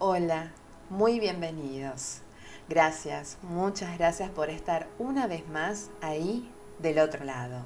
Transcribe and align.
Hola, 0.00 0.52
muy 0.90 1.18
bienvenidos. 1.18 2.20
Gracias, 2.68 3.36
muchas 3.42 3.98
gracias 3.98 4.30
por 4.30 4.48
estar 4.48 4.86
una 5.00 5.26
vez 5.26 5.48
más 5.48 5.90
ahí 6.00 6.48
del 6.78 7.00
otro 7.00 7.24
lado. 7.24 7.64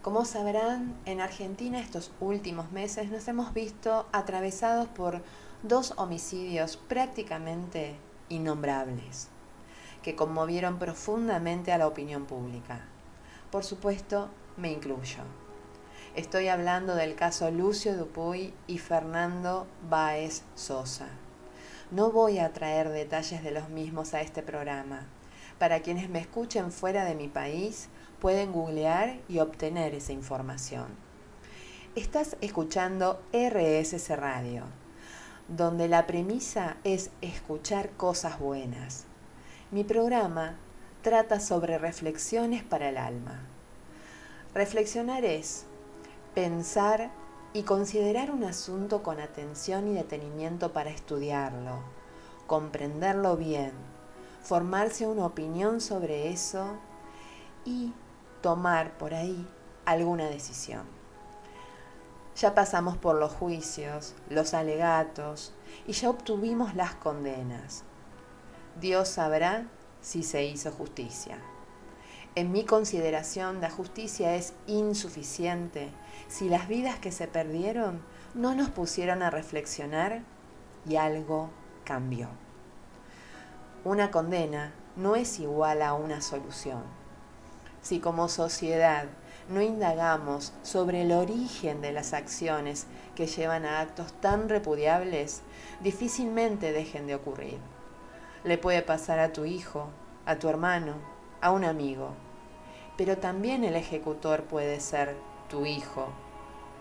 Como 0.00 0.24
sabrán, 0.24 0.96
en 1.04 1.20
Argentina 1.20 1.78
estos 1.78 2.10
últimos 2.20 2.72
meses 2.72 3.10
nos 3.10 3.28
hemos 3.28 3.52
visto 3.52 4.06
atravesados 4.12 4.88
por 4.88 5.20
dos 5.62 5.92
homicidios 5.98 6.78
prácticamente 6.78 7.96
innombrables, 8.30 9.28
que 10.02 10.16
conmovieron 10.16 10.78
profundamente 10.78 11.70
a 11.70 11.76
la 11.76 11.86
opinión 11.86 12.24
pública. 12.24 12.80
Por 13.50 13.62
supuesto, 13.62 14.30
me 14.56 14.72
incluyo. 14.72 15.18
Estoy 16.16 16.48
hablando 16.48 16.96
del 16.96 17.14
caso 17.14 17.52
Lucio 17.52 17.96
Dupuy 17.96 18.52
y 18.66 18.78
Fernando 18.78 19.68
Baez 19.88 20.42
Sosa. 20.56 21.06
No 21.92 22.10
voy 22.10 22.40
a 22.40 22.52
traer 22.52 22.88
detalles 22.88 23.44
de 23.44 23.52
los 23.52 23.68
mismos 23.68 24.12
a 24.12 24.20
este 24.20 24.42
programa. 24.42 25.06
Para 25.60 25.82
quienes 25.82 26.10
me 26.10 26.18
escuchen 26.18 26.72
fuera 26.72 27.04
de 27.04 27.14
mi 27.14 27.28
país, 27.28 27.90
pueden 28.18 28.50
googlear 28.50 29.20
y 29.28 29.38
obtener 29.38 29.94
esa 29.94 30.12
información. 30.12 30.88
Estás 31.94 32.36
escuchando 32.40 33.22
RSS 33.32 34.08
Radio, 34.16 34.64
donde 35.46 35.86
la 35.86 36.08
premisa 36.08 36.76
es 36.82 37.10
escuchar 37.20 37.90
cosas 37.90 38.40
buenas. 38.40 39.04
Mi 39.70 39.84
programa 39.84 40.56
trata 41.02 41.38
sobre 41.38 41.78
reflexiones 41.78 42.64
para 42.64 42.88
el 42.88 42.96
alma. 42.96 43.42
Reflexionar 44.54 45.24
es 45.24 45.66
pensar 46.34 47.10
y 47.52 47.62
considerar 47.64 48.30
un 48.30 48.44
asunto 48.44 49.02
con 49.02 49.20
atención 49.20 49.88
y 49.88 49.94
detenimiento 49.94 50.72
para 50.72 50.90
estudiarlo, 50.90 51.80
comprenderlo 52.46 53.36
bien, 53.36 53.72
formarse 54.42 55.06
una 55.06 55.26
opinión 55.26 55.80
sobre 55.80 56.30
eso 56.30 56.76
y 57.64 57.92
tomar 58.40 58.96
por 58.98 59.14
ahí 59.14 59.46
alguna 59.84 60.26
decisión. 60.26 60.84
Ya 62.36 62.54
pasamos 62.54 62.96
por 62.96 63.16
los 63.16 63.32
juicios, 63.32 64.14
los 64.28 64.54
alegatos 64.54 65.52
y 65.86 65.92
ya 65.92 66.08
obtuvimos 66.08 66.74
las 66.74 66.94
condenas. 66.94 67.82
Dios 68.80 69.08
sabrá 69.08 69.66
si 70.00 70.22
se 70.22 70.44
hizo 70.44 70.70
justicia. 70.70 71.38
En 72.36 72.52
mi 72.52 72.64
consideración, 72.64 73.60
la 73.60 73.70
justicia 73.70 74.36
es 74.36 74.54
insuficiente 74.68 75.90
si 76.28 76.48
las 76.48 76.68
vidas 76.68 76.98
que 77.00 77.10
se 77.10 77.26
perdieron 77.26 78.02
no 78.34 78.54
nos 78.54 78.70
pusieron 78.70 79.22
a 79.22 79.30
reflexionar 79.30 80.22
y 80.88 80.94
algo 80.94 81.50
cambió. 81.84 82.28
Una 83.82 84.12
condena 84.12 84.72
no 84.94 85.16
es 85.16 85.40
igual 85.40 85.82
a 85.82 85.94
una 85.94 86.20
solución. 86.20 86.84
Si 87.82 87.98
como 87.98 88.28
sociedad 88.28 89.06
no 89.48 89.60
indagamos 89.60 90.52
sobre 90.62 91.02
el 91.02 91.10
origen 91.10 91.80
de 91.80 91.90
las 91.90 92.12
acciones 92.12 92.86
que 93.16 93.26
llevan 93.26 93.64
a 93.64 93.80
actos 93.80 94.12
tan 94.20 94.48
repudiables, 94.48 95.42
difícilmente 95.80 96.70
dejen 96.70 97.08
de 97.08 97.16
ocurrir. 97.16 97.58
Le 98.44 98.56
puede 98.56 98.82
pasar 98.82 99.18
a 99.18 99.32
tu 99.32 99.44
hijo, 99.46 99.88
a 100.26 100.36
tu 100.36 100.48
hermano, 100.48 100.94
a 101.40 101.50
un 101.50 101.64
amigo, 101.64 102.10
pero 102.96 103.18
también 103.18 103.64
el 103.64 103.76
ejecutor 103.76 104.44
puede 104.44 104.80
ser 104.80 105.16
tu 105.48 105.66
hijo, 105.66 106.08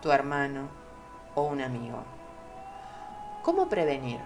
tu 0.02 0.12
hermano 0.12 0.68
o 1.36 1.44
un 1.44 1.62
amigo. 1.62 2.04
¿Cómo 3.44 3.70
prevenir? 3.70 4.20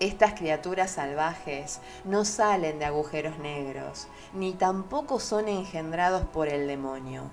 Estas 0.00 0.34
criaturas 0.34 0.92
salvajes 0.92 1.80
no 2.04 2.24
salen 2.24 2.78
de 2.78 2.86
agujeros 2.86 3.38
negros, 3.38 4.08
ni 4.32 4.52
tampoco 4.52 5.20
son 5.20 5.48
engendrados 5.48 6.24
por 6.24 6.48
el 6.48 6.66
demonio. 6.66 7.24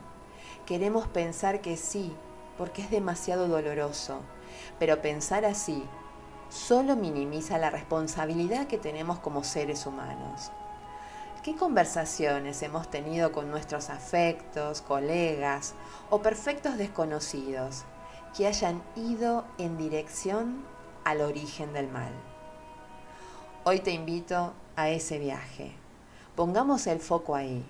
Queremos 0.66 1.08
pensar 1.08 1.62
que 1.62 1.78
sí, 1.78 2.14
porque 2.58 2.82
es 2.82 2.92
demasiado 2.92 3.48
doloroso, 3.48 4.20
pero 4.80 5.02
pensar 5.02 5.46
así 5.46 5.86
solo 6.50 6.96
minimiza 6.96 7.58
la 7.58 7.70
responsabilidad 7.70 8.68
que 8.68 8.78
tenemos 8.78 9.20
como 9.20 9.44
seres 9.44 9.86
humanos. 9.86 10.52
¿Qué 11.48 11.56
conversaciones 11.56 12.62
hemos 12.62 12.92
tenido 12.92 13.32
con 13.32 13.50
nuestros 13.50 13.90
afectos, 13.90 14.82
colegas 14.82 15.76
o 16.10 16.22
perfectos 16.22 16.78
desconocidos 16.78 17.86
que 18.36 18.48
hayan 18.48 18.84
ido 18.98 19.46
en 19.58 19.78
dirección 19.78 20.66
al 21.06 21.22
origen 21.22 21.72
del 21.72 21.88
mal? 21.88 22.12
Hoy 23.64 23.80
te 23.80 23.92
invito 23.92 24.52
a 24.76 24.90
ese 24.90 25.20
viaje. 25.20 25.72
Pongamos 26.36 26.86
el 26.86 27.00
foco 27.00 27.34
ahí. 27.34 27.64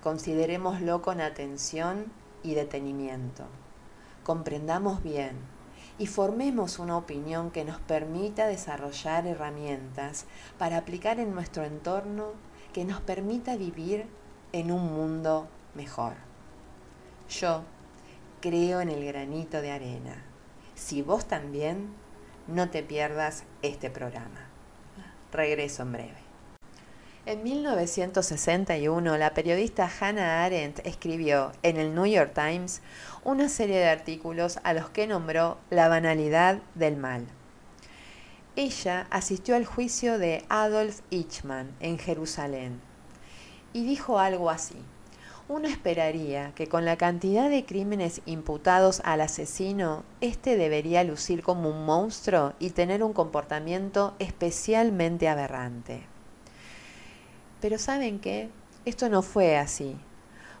Considerémoslo 0.00 1.02
con 1.02 1.20
atención 1.20 2.12
y 2.44 2.54
detenimiento. 2.54 3.42
Comprendamos 4.22 5.02
bien 5.02 5.36
y 5.98 6.06
formemos 6.06 6.78
una 6.78 6.96
opinión 6.96 7.50
que 7.50 7.64
nos 7.64 7.80
permita 7.80 8.46
desarrollar 8.46 9.26
herramientas 9.26 10.26
para 10.58 10.76
aplicar 10.76 11.18
en 11.18 11.34
nuestro 11.34 11.64
entorno 11.64 12.53
que 12.74 12.84
nos 12.84 13.00
permita 13.00 13.56
vivir 13.56 14.04
en 14.52 14.72
un 14.72 14.92
mundo 14.92 15.48
mejor. 15.74 16.14
Yo 17.30 17.62
creo 18.42 18.80
en 18.80 18.90
el 18.90 19.06
granito 19.06 19.62
de 19.62 19.70
arena. 19.70 20.24
Si 20.74 21.00
vos 21.00 21.24
también, 21.26 21.94
no 22.48 22.68
te 22.68 22.82
pierdas 22.82 23.44
este 23.62 23.90
programa. 23.90 24.48
Regreso 25.32 25.84
en 25.84 25.92
breve. 25.92 26.24
En 27.26 27.44
1961, 27.44 29.16
la 29.16 29.32
periodista 29.32 29.88
Hannah 29.88 30.44
Arendt 30.44 30.84
escribió 30.84 31.52
en 31.62 31.76
el 31.76 31.94
New 31.94 32.06
York 32.06 32.32
Times 32.34 32.82
una 33.22 33.48
serie 33.48 33.78
de 33.78 33.88
artículos 33.88 34.58
a 34.64 34.74
los 34.74 34.90
que 34.90 35.06
nombró 35.06 35.58
la 35.70 35.88
banalidad 35.88 36.58
del 36.74 36.96
mal. 36.96 37.24
Ella 38.56 39.08
asistió 39.10 39.56
al 39.56 39.66
juicio 39.66 40.16
de 40.16 40.44
Adolf 40.48 41.00
Eichmann 41.10 41.74
en 41.80 41.98
Jerusalén 41.98 42.80
y 43.72 43.84
dijo 43.84 44.20
algo 44.20 44.48
así. 44.48 44.76
Uno 45.48 45.66
esperaría 45.66 46.52
que 46.54 46.68
con 46.68 46.84
la 46.84 46.96
cantidad 46.96 47.50
de 47.50 47.66
crímenes 47.66 48.22
imputados 48.26 49.02
al 49.04 49.22
asesino, 49.22 50.04
éste 50.20 50.56
debería 50.56 51.02
lucir 51.02 51.42
como 51.42 51.68
un 51.68 51.84
monstruo 51.84 52.52
y 52.60 52.70
tener 52.70 53.02
un 53.02 53.12
comportamiento 53.12 54.14
especialmente 54.20 55.28
aberrante. 55.28 56.02
Pero 57.60 57.76
¿saben 57.76 58.20
qué? 58.20 58.50
Esto 58.84 59.08
no 59.08 59.22
fue 59.22 59.56
así, 59.56 59.96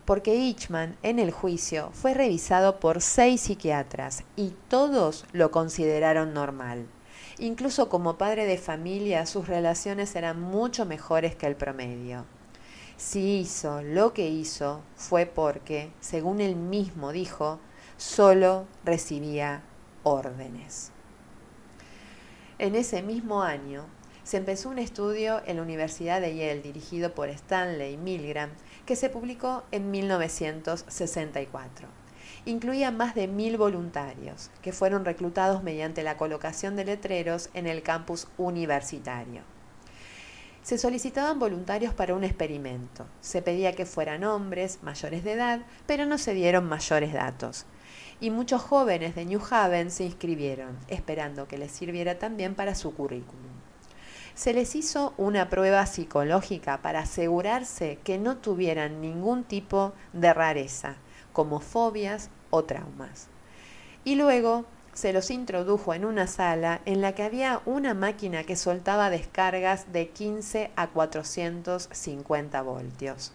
porque 0.04 0.32
Eichmann 0.32 0.96
en 1.04 1.20
el 1.20 1.30
juicio 1.30 1.90
fue 1.92 2.12
revisado 2.12 2.80
por 2.80 3.00
seis 3.00 3.42
psiquiatras 3.42 4.24
y 4.34 4.52
todos 4.68 5.26
lo 5.32 5.52
consideraron 5.52 6.34
normal. 6.34 6.88
Incluso 7.38 7.88
como 7.88 8.16
padre 8.16 8.46
de 8.46 8.58
familia, 8.58 9.26
sus 9.26 9.48
relaciones 9.48 10.14
eran 10.14 10.40
mucho 10.40 10.86
mejores 10.86 11.34
que 11.34 11.46
el 11.46 11.56
promedio. 11.56 12.24
Si 12.96 13.40
hizo 13.40 13.82
lo 13.82 14.12
que 14.12 14.28
hizo 14.28 14.82
fue 14.94 15.26
porque, 15.26 15.90
según 16.00 16.40
él 16.40 16.54
mismo 16.54 17.10
dijo, 17.10 17.58
solo 17.96 18.66
recibía 18.84 19.62
órdenes. 20.04 20.92
En 22.58 22.76
ese 22.76 23.02
mismo 23.02 23.42
año 23.42 23.86
se 24.22 24.36
empezó 24.36 24.68
un 24.68 24.78
estudio 24.78 25.42
en 25.44 25.56
la 25.56 25.62
Universidad 25.62 26.20
de 26.20 26.36
Yale 26.36 26.62
dirigido 26.62 27.14
por 27.14 27.28
Stanley 27.30 27.96
Milgram 27.96 28.50
que 28.86 28.94
se 28.94 29.10
publicó 29.10 29.64
en 29.72 29.90
1964 29.90 32.03
incluía 32.46 32.90
más 32.90 33.14
de 33.14 33.28
mil 33.28 33.56
voluntarios 33.56 34.50
que 34.62 34.72
fueron 34.72 35.04
reclutados 35.04 35.62
mediante 35.62 36.02
la 36.02 36.16
colocación 36.16 36.76
de 36.76 36.84
letreros 36.84 37.50
en 37.54 37.66
el 37.66 37.82
campus 37.82 38.28
universitario. 38.36 39.42
Se 40.62 40.78
solicitaban 40.78 41.38
voluntarios 41.38 41.92
para 41.92 42.14
un 42.14 42.24
experimento. 42.24 43.06
Se 43.20 43.42
pedía 43.42 43.74
que 43.74 43.84
fueran 43.84 44.24
hombres 44.24 44.78
mayores 44.82 45.22
de 45.22 45.32
edad, 45.32 45.60
pero 45.86 46.06
no 46.06 46.16
se 46.16 46.32
dieron 46.32 46.64
mayores 46.64 47.12
datos. 47.12 47.66
Y 48.18 48.30
muchos 48.30 48.62
jóvenes 48.62 49.14
de 49.14 49.26
New 49.26 49.42
Haven 49.50 49.90
se 49.90 50.04
inscribieron, 50.04 50.78
esperando 50.88 51.46
que 51.48 51.58
les 51.58 51.70
sirviera 51.70 52.18
también 52.18 52.54
para 52.54 52.74
su 52.74 52.94
currículum. 52.94 53.52
Se 54.34 54.54
les 54.54 54.74
hizo 54.74 55.12
una 55.16 55.50
prueba 55.50 55.84
psicológica 55.84 56.80
para 56.80 57.00
asegurarse 57.00 57.98
que 58.02 58.18
no 58.18 58.38
tuvieran 58.38 59.02
ningún 59.02 59.44
tipo 59.44 59.92
de 60.12 60.32
rareza, 60.32 60.96
como 61.34 61.60
fobias 61.60 62.30
o 62.48 62.64
traumas. 62.64 63.28
Y 64.04 64.14
luego 64.14 64.64
se 64.94 65.12
los 65.12 65.30
introdujo 65.30 65.92
en 65.92 66.06
una 66.06 66.26
sala 66.26 66.80
en 66.86 67.02
la 67.02 67.14
que 67.14 67.24
había 67.24 67.60
una 67.66 67.92
máquina 67.92 68.44
que 68.44 68.56
soltaba 68.56 69.10
descargas 69.10 69.92
de 69.92 70.08
15 70.08 70.70
a 70.76 70.86
450 70.86 72.62
voltios. 72.62 73.32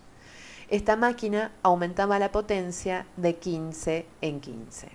Esta 0.70 0.96
máquina 0.96 1.52
aumentaba 1.62 2.18
la 2.18 2.32
potencia 2.32 3.06
de 3.18 3.36
15 3.36 4.06
en 4.22 4.40
15. 4.40 4.90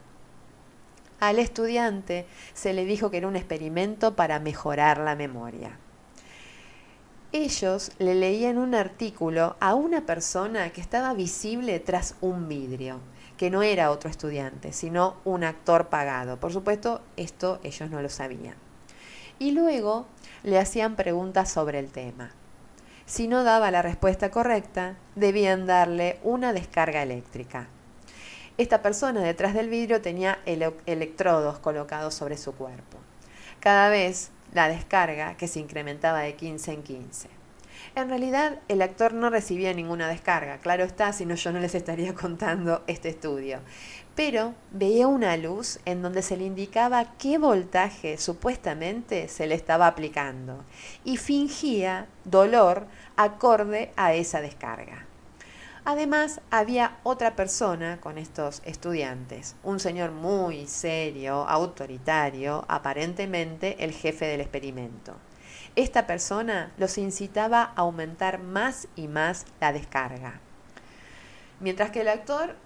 Al 1.20 1.38
estudiante 1.38 2.26
se 2.54 2.72
le 2.72 2.84
dijo 2.84 3.10
que 3.10 3.18
era 3.18 3.28
un 3.28 3.36
experimento 3.36 4.14
para 4.16 4.40
mejorar 4.40 4.98
la 4.98 5.14
memoria. 5.16 5.78
Ellos 7.36 7.90
le 7.98 8.14
leían 8.14 8.58
un 8.58 8.76
artículo 8.76 9.56
a 9.58 9.74
una 9.74 10.06
persona 10.06 10.70
que 10.70 10.80
estaba 10.80 11.14
visible 11.14 11.80
tras 11.80 12.14
un 12.20 12.46
vidrio, 12.46 13.00
que 13.36 13.50
no 13.50 13.64
era 13.64 13.90
otro 13.90 14.08
estudiante, 14.08 14.72
sino 14.72 15.16
un 15.24 15.42
actor 15.42 15.88
pagado. 15.88 16.38
Por 16.38 16.52
supuesto, 16.52 17.00
esto 17.16 17.58
ellos 17.64 17.90
no 17.90 18.00
lo 18.00 18.08
sabían. 18.08 18.54
Y 19.40 19.50
luego 19.50 20.06
le 20.44 20.60
hacían 20.60 20.94
preguntas 20.94 21.50
sobre 21.50 21.80
el 21.80 21.90
tema. 21.90 22.30
Si 23.04 23.26
no 23.26 23.42
daba 23.42 23.72
la 23.72 23.82
respuesta 23.82 24.30
correcta, 24.30 24.94
debían 25.16 25.66
darle 25.66 26.20
una 26.22 26.52
descarga 26.52 27.02
eléctrica. 27.02 27.66
Esta 28.58 28.80
persona 28.80 29.22
detrás 29.22 29.54
del 29.54 29.68
vidrio 29.70 30.00
tenía 30.00 30.38
electrodos 30.46 31.58
colocados 31.58 32.14
sobre 32.14 32.36
su 32.36 32.54
cuerpo. 32.54 32.98
Cada 33.58 33.88
vez 33.88 34.30
la 34.54 34.68
descarga 34.68 35.36
que 35.36 35.48
se 35.48 35.60
incrementaba 35.60 36.20
de 36.20 36.34
15 36.34 36.72
en 36.72 36.82
15. 36.82 37.28
En 37.96 38.08
realidad, 38.08 38.58
el 38.68 38.82
actor 38.82 39.12
no 39.12 39.30
recibía 39.30 39.72
ninguna 39.72 40.08
descarga, 40.08 40.58
claro 40.58 40.84
está, 40.84 41.12
si 41.12 41.26
no 41.26 41.34
yo 41.34 41.52
no 41.52 41.60
les 41.60 41.74
estaría 41.74 42.14
contando 42.24 42.82
este 42.86 43.10
estudio. 43.10 43.60
Pero 44.14 44.54
veía 44.70 45.06
una 45.08 45.36
luz 45.36 45.80
en 45.84 46.00
donde 46.00 46.22
se 46.22 46.36
le 46.36 46.44
indicaba 46.44 47.16
qué 47.18 47.38
voltaje 47.38 48.16
supuestamente 48.16 49.28
se 49.28 49.46
le 49.46 49.54
estaba 49.54 49.88
aplicando 49.88 50.64
y 51.04 51.16
fingía 51.16 52.06
dolor 52.24 52.86
acorde 53.16 53.92
a 53.96 54.14
esa 54.14 54.40
descarga. 54.40 55.06
Además, 55.86 56.40
había 56.50 56.96
otra 57.02 57.36
persona 57.36 58.00
con 58.00 58.16
estos 58.16 58.62
estudiantes, 58.64 59.54
un 59.62 59.80
señor 59.80 60.12
muy 60.12 60.66
serio, 60.66 61.46
autoritario, 61.46 62.64
aparentemente 62.68 63.84
el 63.84 63.92
jefe 63.92 64.24
del 64.24 64.40
experimento. 64.40 65.14
Esta 65.76 66.06
persona 66.06 66.72
los 66.78 66.96
incitaba 66.96 67.62
a 67.62 67.82
aumentar 67.82 68.38
más 68.38 68.88
y 68.96 69.08
más 69.08 69.44
la 69.60 69.74
descarga. 69.74 70.40
Mientras 71.60 71.90
que 71.90 72.00
el 72.00 72.08
actor 72.08 72.56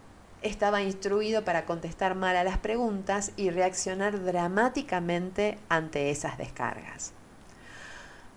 estaba 0.43 0.83
instruido 0.83 1.45
para 1.45 1.65
contestar 1.65 2.15
mal 2.15 2.37
a 2.37 2.45
las 2.45 2.59
preguntas 2.59 3.33
y 3.37 3.51
reaccionar 3.51 4.23
dramáticamente 4.23 5.59
ante 5.69 6.11
esas 6.11 6.39
descargas. 6.39 7.13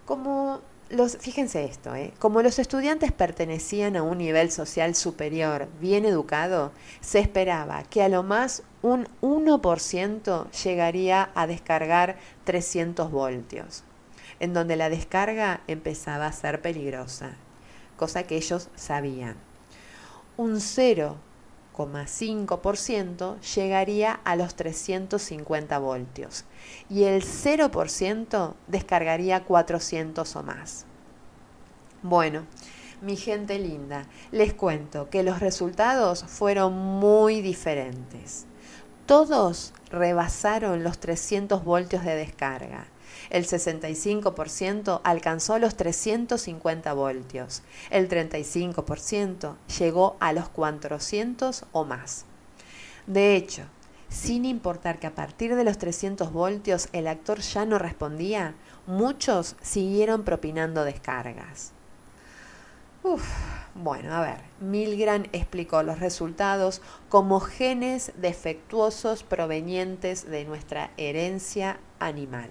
Como 0.06 0.62
fíjense 1.20 1.66
esto, 1.66 1.96
¿eh? 1.96 2.14
como 2.20 2.42
los 2.42 2.60
estudiantes 2.60 3.12
pertenecían 3.12 3.96
a 3.96 4.04
un 4.04 4.18
nivel 4.18 4.52
social 4.52 4.96
superior, 4.96 5.68
bien 5.80 6.06
educado, 6.06 6.72
se 7.00 7.20
esperaba 7.20 7.84
que 7.84 8.04
a 8.04 8.10
lo 8.10 8.24
más 8.24 8.64
un 8.82 9.08
1% 9.22 10.52
llegaría 10.52 11.30
a 11.36 11.48
descargar 11.48 12.18
300 12.44 13.12
voltios, 13.12 13.84
en 14.40 14.54
donde 14.54 14.76
la 14.76 14.90
descarga 14.90 15.62
empezaba 15.68 16.28
a 16.28 16.32
ser 16.32 16.62
peligrosa, 16.62 17.36
cosa 17.98 18.24
que 18.24 18.38
ellos 18.38 18.70
sabían. 18.76 19.36
Un 20.38 20.60
0,5% 21.76 23.40
llegaría 23.56 24.14
a 24.24 24.36
los 24.36 24.56
350 24.56 25.80
voltios 25.80 26.46
y 26.90 27.04
el 27.04 27.24
0% 27.24 28.54
descargaría 28.68 29.44
400 29.44 30.36
o 30.36 30.44
más. 30.44 30.86
Bueno, 32.04 32.46
mi 33.02 33.16
gente 33.16 33.58
linda, 33.60 34.06
les 34.32 34.54
cuento 34.54 35.10
que 35.10 35.24
los 35.24 35.40
resultados 35.40 36.24
fueron 36.24 36.74
muy 36.74 37.42
diferentes. 37.42 38.46
Todos 39.06 39.74
rebasaron 39.90 40.84
los 40.84 41.00
300 41.00 41.64
voltios 41.64 42.06
de 42.06 42.16
descarga. 42.16 42.88
El 43.30 43.46
65% 43.46 45.02
alcanzó 45.04 45.60
los 45.60 45.76
350 45.76 46.94
voltios. 46.94 47.62
El 47.90 48.10
35% 48.10 49.56
llegó 49.80 50.18
a 50.20 50.34
los 50.34 50.50
400 50.50 51.66
o 51.72 51.86
más. 51.86 52.26
De 53.08 53.36
hecho, 53.36 53.64
sin 54.10 54.46
importar 54.46 55.00
que 55.00 55.08
a 55.08 55.16
partir 55.16 55.56
de 55.56 55.64
los 55.64 55.78
300 55.78 56.32
voltios 56.32 56.90
el 56.92 57.08
actor 57.08 57.40
ya 57.40 57.66
no 57.66 57.80
respondía, 57.80 58.56
muchos 58.86 59.56
siguieron 59.62 60.24
propinando 60.24 60.84
descargas. 60.84 61.74
Bueno, 63.74 64.14
a 64.14 64.22
ver, 64.22 64.38
Milgram 64.60 65.24
explicó 65.32 65.82
los 65.82 66.00
resultados 66.00 66.82
como 67.10 67.40
genes 67.40 68.12
defectuosos 68.18 69.24
provenientes 69.24 70.30
de 70.30 70.46
nuestra 70.46 70.92
herencia 70.98 71.80
animal. 72.00 72.50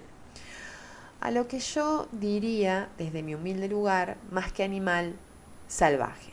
A 1.21 1.31
lo 1.31 1.47
que 1.47 1.61
yo 1.61 2.09
diría, 2.11 2.89
desde 2.99 3.23
mi 3.23 3.35
humilde 3.35 3.69
lugar, 3.69 4.17
más 4.31 4.53
que 4.53 4.65
animal, 4.65 5.15
salvaje. 5.69 6.33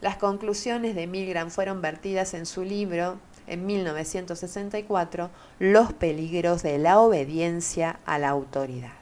Las 0.00 0.16
conclusiones 0.16 0.94
de 0.94 1.06
Milgram 1.06 1.50
fueron 1.50 1.82
vertidas 1.82 2.32
en 2.34 2.46
su 2.46 2.64
libro 2.64 3.18
en 3.46 3.66
1964 3.66 5.30
los 5.58 5.92
peligros 5.92 6.62
de 6.62 6.78
la 6.78 7.00
obediencia 7.00 8.00
a 8.06 8.18
la 8.18 8.30
autoridad. 8.30 9.01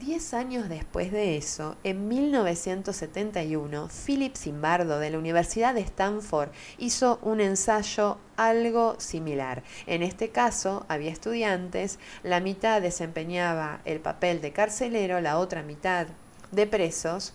Diez 0.00 0.32
años 0.32 0.70
después 0.70 1.12
de 1.12 1.36
eso, 1.36 1.76
en 1.84 2.08
1971, 2.08 3.90
Philip 4.06 4.34
Zimbardo 4.34 4.98
de 4.98 5.10
la 5.10 5.18
Universidad 5.18 5.74
de 5.74 5.82
Stanford 5.82 6.48
hizo 6.78 7.18
un 7.20 7.42
ensayo 7.42 8.16
algo 8.38 8.98
similar. 8.98 9.62
En 9.86 10.02
este 10.02 10.30
caso, 10.30 10.86
había 10.88 11.10
estudiantes, 11.10 11.98
la 12.22 12.40
mitad 12.40 12.80
desempeñaba 12.80 13.82
el 13.84 14.00
papel 14.00 14.40
de 14.40 14.52
carcelero, 14.52 15.20
la 15.20 15.38
otra 15.38 15.62
mitad 15.62 16.06
de 16.50 16.66
presos. 16.66 17.34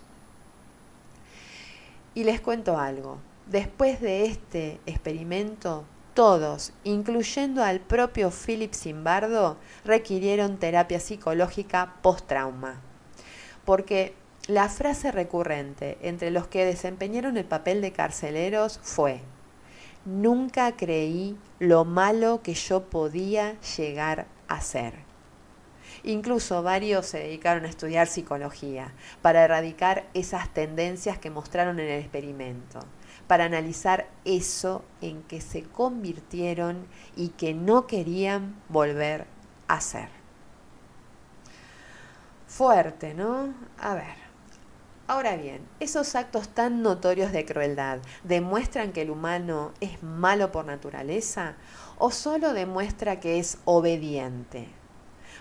Y 2.15 2.23
les 2.23 2.41
cuento 2.41 2.79
algo, 2.79 3.19
Después 3.45 4.01
de 4.01 4.25
este 4.25 4.79
experimento, 4.87 5.85
todos, 6.15 6.71
incluyendo 6.85 7.61
al 7.61 7.81
propio 7.81 8.31
Philip 8.31 8.73
Zimbardo, 8.73 9.57
requirieron 9.83 10.57
terapia 10.57 10.99
psicológica 10.99 11.95
post-trauma. 12.01 12.81
Porque 13.65 14.15
la 14.47 14.69
frase 14.69 15.11
recurrente 15.11 15.97
entre 16.01 16.31
los 16.31 16.47
que 16.47 16.65
desempeñaron 16.65 17.35
el 17.35 17.43
papel 17.43 17.81
de 17.81 17.91
carceleros 17.91 18.79
fue, 18.81 19.19
nunca 20.05 20.77
creí 20.77 21.37
lo 21.59 21.83
malo 21.83 22.41
que 22.41 22.53
yo 22.53 22.85
podía 22.85 23.59
llegar 23.77 24.25
a 24.47 24.61
ser. 24.61 24.93
Incluso 26.03 26.63
varios 26.63 27.07
se 27.07 27.19
dedicaron 27.19 27.65
a 27.65 27.69
estudiar 27.69 28.07
psicología 28.07 28.93
para 29.21 29.43
erradicar 29.43 30.05
esas 30.13 30.53
tendencias 30.53 31.17
que 31.17 31.29
mostraron 31.29 31.79
en 31.79 31.87
el 31.87 31.99
experimento 31.99 32.79
para 33.27 33.45
analizar 33.45 34.07
eso 34.23 34.83
en 35.01 35.23
que 35.23 35.41
se 35.41 35.63
convirtieron 35.63 36.85
y 37.15 37.29
que 37.29 37.53
no 37.53 37.87
querían 37.87 38.55
volver 38.69 39.25
a 39.67 39.81
ser. 39.81 40.09
Fuerte, 42.47 43.13
¿no? 43.13 43.53
A 43.79 43.95
ver. 43.95 44.25
Ahora 45.07 45.35
bien, 45.35 45.61
esos 45.79 46.15
actos 46.15 46.49
tan 46.49 46.81
notorios 46.81 47.31
de 47.31 47.45
crueldad 47.45 47.99
demuestran 48.23 48.91
que 48.91 49.03
el 49.03 49.11
humano 49.11 49.71
es 49.79 50.01
malo 50.01 50.51
por 50.51 50.65
naturaleza 50.65 51.53
o 51.99 52.09
solo 52.09 52.53
demuestra 52.53 53.19
que 53.19 53.37
es 53.37 53.59
obediente. 53.65 54.67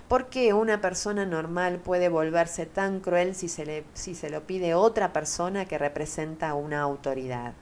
¿Por 0.08 0.28
qué 0.28 0.52
una 0.52 0.82
persona 0.82 1.24
normal 1.24 1.78
puede 1.78 2.10
volverse 2.10 2.66
tan 2.66 3.00
cruel 3.00 3.34
si 3.34 3.48
se, 3.48 3.64
le, 3.64 3.84
si 3.94 4.14
se 4.14 4.28
lo 4.28 4.46
pide 4.46 4.74
otra 4.74 5.14
persona 5.14 5.64
que 5.64 5.78
representa 5.78 6.52
una 6.52 6.82
autoridad? 6.82 7.54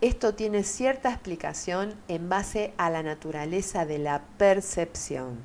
Esto 0.00 0.34
tiene 0.34 0.64
cierta 0.64 1.10
explicación 1.10 1.94
en 2.08 2.28
base 2.28 2.74
a 2.76 2.90
la 2.90 3.02
naturaleza 3.02 3.86
de 3.86 3.98
la 3.98 4.22
percepción. 4.38 5.38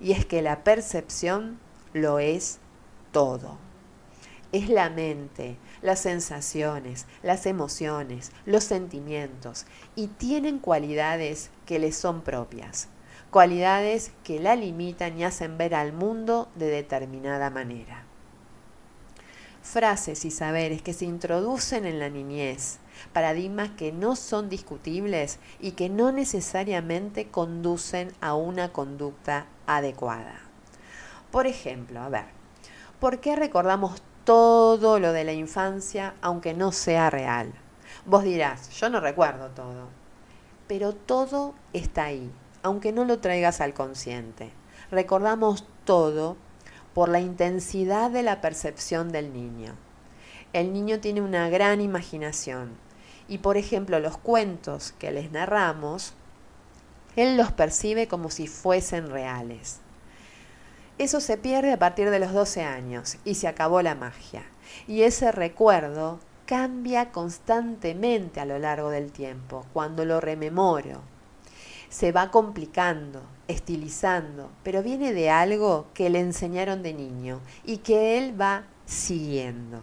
Y 0.00 0.12
es 0.12 0.24
que 0.24 0.42
la 0.42 0.62
percepción 0.62 1.58
lo 1.92 2.18
es 2.18 2.58
todo. 3.12 3.58
Es 4.52 4.68
la 4.68 4.88
mente, 4.88 5.56
las 5.82 6.00
sensaciones, 6.00 7.06
las 7.22 7.46
emociones, 7.46 8.32
los 8.46 8.64
sentimientos 8.64 9.66
y 9.94 10.06
tienen 10.06 10.58
cualidades 10.58 11.50
que 11.66 11.78
le 11.78 11.92
son 11.92 12.22
propias, 12.22 12.88
cualidades 13.30 14.12
que 14.24 14.40
la 14.40 14.56
limitan 14.56 15.18
y 15.18 15.24
hacen 15.24 15.58
ver 15.58 15.74
al 15.74 15.92
mundo 15.92 16.48
de 16.54 16.68
determinada 16.68 17.50
manera. 17.50 18.04
Frases 19.62 20.24
y 20.24 20.30
saberes 20.30 20.80
que 20.80 20.94
se 20.94 21.04
introducen 21.04 21.84
en 21.84 21.98
la 21.98 22.08
niñez 22.08 22.78
paradigmas 23.12 23.70
que 23.70 23.92
no 23.92 24.16
son 24.16 24.48
discutibles 24.48 25.38
y 25.60 25.72
que 25.72 25.88
no 25.88 26.12
necesariamente 26.12 27.28
conducen 27.28 28.12
a 28.20 28.34
una 28.34 28.72
conducta 28.72 29.46
adecuada. 29.66 30.40
Por 31.30 31.46
ejemplo, 31.46 32.00
a 32.00 32.08
ver, 32.08 32.24
¿por 33.00 33.20
qué 33.20 33.36
recordamos 33.36 34.02
todo 34.24 34.98
lo 34.98 35.12
de 35.12 35.24
la 35.24 35.32
infancia 35.32 36.14
aunque 36.20 36.54
no 36.54 36.72
sea 36.72 37.10
real? 37.10 37.52
Vos 38.06 38.24
dirás, 38.24 38.70
yo 38.70 38.88
no 38.88 39.00
recuerdo 39.00 39.48
todo. 39.50 39.88
pero 40.66 40.92
todo 40.94 41.54
está 41.72 42.04
ahí, 42.04 42.30
aunque 42.62 42.92
no 42.92 43.06
lo 43.06 43.20
traigas 43.20 43.62
al 43.62 43.72
consciente. 43.72 44.52
Recordamos 44.90 45.64
todo 45.84 46.36
por 46.92 47.08
la 47.08 47.20
intensidad 47.20 48.10
de 48.10 48.22
la 48.22 48.40
percepción 48.42 49.10
del 49.10 49.32
niño. 49.32 49.74
El 50.52 50.72
niño 50.72 51.00
tiene 51.00 51.22
una 51.22 51.48
gran 51.48 51.80
imaginación 51.80 52.76
y, 53.28 53.38
por 53.38 53.56
ejemplo, 53.56 54.00
los 54.00 54.16
cuentos 54.16 54.92
que 54.98 55.12
les 55.12 55.30
narramos, 55.30 56.14
él 57.16 57.36
los 57.36 57.52
percibe 57.52 58.08
como 58.08 58.30
si 58.30 58.46
fuesen 58.46 59.10
reales. 59.10 59.80
Eso 60.98 61.20
se 61.20 61.36
pierde 61.36 61.72
a 61.72 61.78
partir 61.78 62.10
de 62.10 62.18
los 62.18 62.32
12 62.32 62.62
años 62.62 63.18
y 63.24 63.36
se 63.36 63.46
acabó 63.46 63.82
la 63.82 63.94
magia. 63.94 64.42
Y 64.86 65.02
ese 65.02 65.30
recuerdo 65.30 66.18
cambia 66.46 67.12
constantemente 67.12 68.40
a 68.40 68.46
lo 68.46 68.58
largo 68.58 68.90
del 68.90 69.12
tiempo, 69.12 69.66
cuando 69.72 70.04
lo 70.04 70.20
rememoro. 70.20 71.02
Se 71.88 72.10
va 72.10 72.30
complicando, 72.30 73.22
estilizando, 73.46 74.50
pero 74.62 74.82
viene 74.82 75.12
de 75.12 75.30
algo 75.30 75.86
que 75.94 76.10
le 76.10 76.20
enseñaron 76.20 76.82
de 76.82 76.94
niño 76.94 77.40
y 77.64 77.78
que 77.78 78.18
él 78.18 78.40
va 78.40 78.64
siguiendo. 78.86 79.82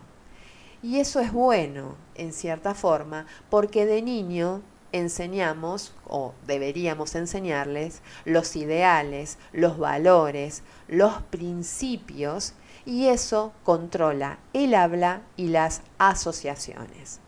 Y 0.85 0.99
eso 0.99 1.19
es 1.19 1.33
bueno, 1.33 1.95
en 2.13 2.31
cierta 2.31 2.75
forma, 2.75 3.25
porque 3.49 3.87
de 3.87 4.03
niño 4.03 4.61
enseñamos 4.91 5.95
o 6.07 6.35
deberíamos 6.45 7.15
enseñarles 7.15 8.03
los 8.23 8.55
ideales, 8.55 9.39
los 9.51 9.79
valores, 9.79 10.61
los 10.87 11.23
principios 11.31 12.53
y 12.85 13.07
eso 13.07 13.51
controla 13.63 14.37
el 14.53 14.75
habla 14.75 15.23
y 15.35 15.47
las 15.47 15.81
asociaciones. 15.97 17.19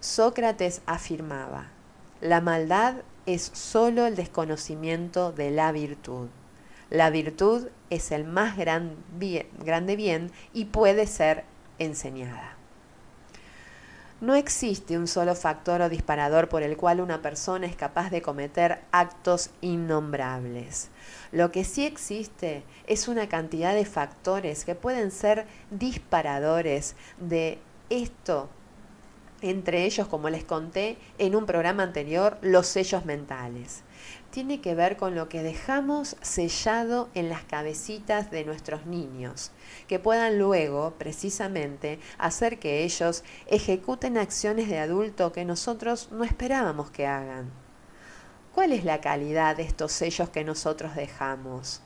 Sócrates 0.00 0.80
afirmaba, 0.86 1.66
la 2.22 2.40
maldad 2.40 3.02
es 3.26 3.50
sólo 3.52 4.06
el 4.06 4.16
desconocimiento 4.16 5.30
de 5.30 5.50
la 5.50 5.72
virtud. 5.72 6.28
La 6.88 7.10
virtud 7.10 7.66
es 7.90 8.12
el 8.12 8.24
más 8.24 8.56
gran 8.56 8.96
grande 9.62 9.94
bien 9.94 10.32
y 10.54 10.64
puede 10.64 11.06
ser 11.06 11.44
enseñada. 11.78 12.56
No 14.20 14.34
existe 14.34 14.96
un 14.96 15.06
solo 15.06 15.34
factor 15.34 15.82
o 15.82 15.90
disparador 15.90 16.48
por 16.48 16.62
el 16.62 16.78
cual 16.78 17.00
una 17.00 17.20
persona 17.20 17.66
es 17.66 17.76
capaz 17.76 18.08
de 18.10 18.22
cometer 18.22 18.80
actos 18.90 19.50
innombrables. 19.60 20.88
Lo 21.32 21.52
que 21.52 21.64
sí 21.64 21.84
existe 21.84 22.62
es 22.86 23.08
una 23.08 23.28
cantidad 23.28 23.74
de 23.74 23.84
factores 23.84 24.64
que 24.64 24.74
pueden 24.74 25.10
ser 25.10 25.46
disparadores 25.70 26.96
de 27.18 27.58
esto 27.90 28.48
entre 29.42 29.84
ellos, 29.84 30.08
como 30.08 30.30
les 30.30 30.44
conté 30.44 30.96
en 31.18 31.36
un 31.36 31.44
programa 31.44 31.82
anterior, 31.82 32.38
los 32.40 32.66
sellos 32.66 33.04
mentales 33.04 33.82
tiene 34.36 34.60
que 34.60 34.74
ver 34.74 34.98
con 34.98 35.14
lo 35.14 35.30
que 35.30 35.42
dejamos 35.42 36.14
sellado 36.20 37.08
en 37.14 37.30
las 37.30 37.44
cabecitas 37.44 38.30
de 38.30 38.44
nuestros 38.44 38.84
niños, 38.84 39.50
que 39.88 39.98
puedan 39.98 40.38
luego, 40.38 40.92
precisamente, 40.98 41.98
hacer 42.18 42.58
que 42.58 42.84
ellos 42.84 43.24
ejecuten 43.46 44.18
acciones 44.18 44.68
de 44.68 44.78
adulto 44.78 45.32
que 45.32 45.46
nosotros 45.46 46.10
no 46.12 46.22
esperábamos 46.22 46.90
que 46.90 47.06
hagan. 47.06 47.50
¿Cuál 48.54 48.72
es 48.72 48.84
la 48.84 49.00
calidad 49.00 49.56
de 49.56 49.62
estos 49.62 49.92
sellos 49.92 50.28
que 50.28 50.44
nosotros 50.44 50.94
dejamos? 50.94 51.80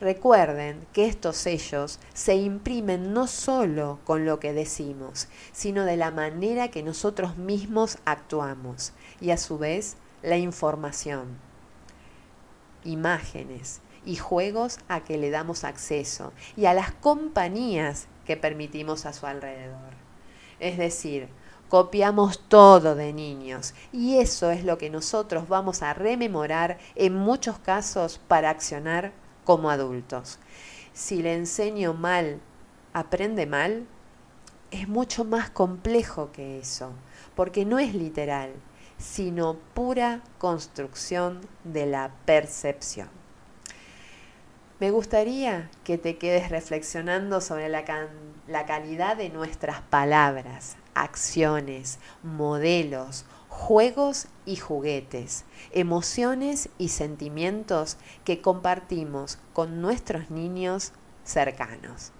Recuerden 0.00 0.84
que 0.92 1.06
estos 1.06 1.36
sellos 1.36 2.00
se 2.12 2.34
imprimen 2.34 3.12
no 3.12 3.28
solo 3.28 4.00
con 4.02 4.26
lo 4.26 4.40
que 4.40 4.52
decimos, 4.52 5.28
sino 5.52 5.84
de 5.84 5.96
la 5.96 6.10
manera 6.10 6.72
que 6.72 6.82
nosotros 6.82 7.36
mismos 7.36 7.98
actuamos 8.04 8.94
y 9.20 9.30
a 9.30 9.36
su 9.36 9.58
vez 9.58 9.96
la 10.24 10.38
información 10.38 11.53
imágenes 12.84 13.80
y 14.04 14.16
juegos 14.16 14.78
a 14.88 15.00
que 15.00 15.18
le 15.18 15.30
damos 15.30 15.64
acceso 15.64 16.32
y 16.56 16.66
a 16.66 16.74
las 16.74 16.92
compañías 16.92 18.06
que 18.24 18.36
permitimos 18.36 19.06
a 19.06 19.12
su 19.12 19.26
alrededor. 19.26 19.94
Es 20.60 20.78
decir, 20.78 21.28
copiamos 21.68 22.38
todo 22.48 22.94
de 22.94 23.12
niños 23.12 23.74
y 23.92 24.18
eso 24.18 24.50
es 24.50 24.64
lo 24.64 24.78
que 24.78 24.90
nosotros 24.90 25.48
vamos 25.48 25.82
a 25.82 25.94
rememorar 25.94 26.78
en 26.94 27.14
muchos 27.14 27.58
casos 27.58 28.20
para 28.28 28.50
accionar 28.50 29.12
como 29.44 29.70
adultos. 29.70 30.38
Si 30.92 31.22
le 31.22 31.34
enseño 31.34 31.94
mal, 31.94 32.40
aprende 32.92 33.46
mal, 33.46 33.86
es 34.70 34.88
mucho 34.88 35.24
más 35.24 35.50
complejo 35.50 36.30
que 36.32 36.58
eso, 36.58 36.92
porque 37.34 37.64
no 37.64 37.78
es 37.78 37.94
literal, 37.94 38.52
sino 39.04 39.54
pura 39.74 40.22
construcción 40.38 41.40
de 41.62 41.86
la 41.86 42.10
percepción. 42.24 43.08
Me 44.80 44.90
gustaría 44.90 45.70
que 45.84 45.98
te 45.98 46.16
quedes 46.16 46.50
reflexionando 46.50 47.40
sobre 47.40 47.68
la, 47.68 47.84
calidad 48.66 49.16
de 49.16 49.28
nuestras 49.28 49.82
palabras, 49.82 50.76
acciones, 50.94 51.98
modelos, 52.22 53.26
juegos 53.48 54.26
y 54.46 54.56
juguetes, 54.56 55.44
emociones 55.70 56.70
y 56.78 56.88
sentimientos 56.88 57.98
que 58.24 58.40
compartimos 58.40 59.38
con 59.52 59.80
nuestros 59.80 60.30
niños 60.30 60.92
cercanos. 61.24 62.10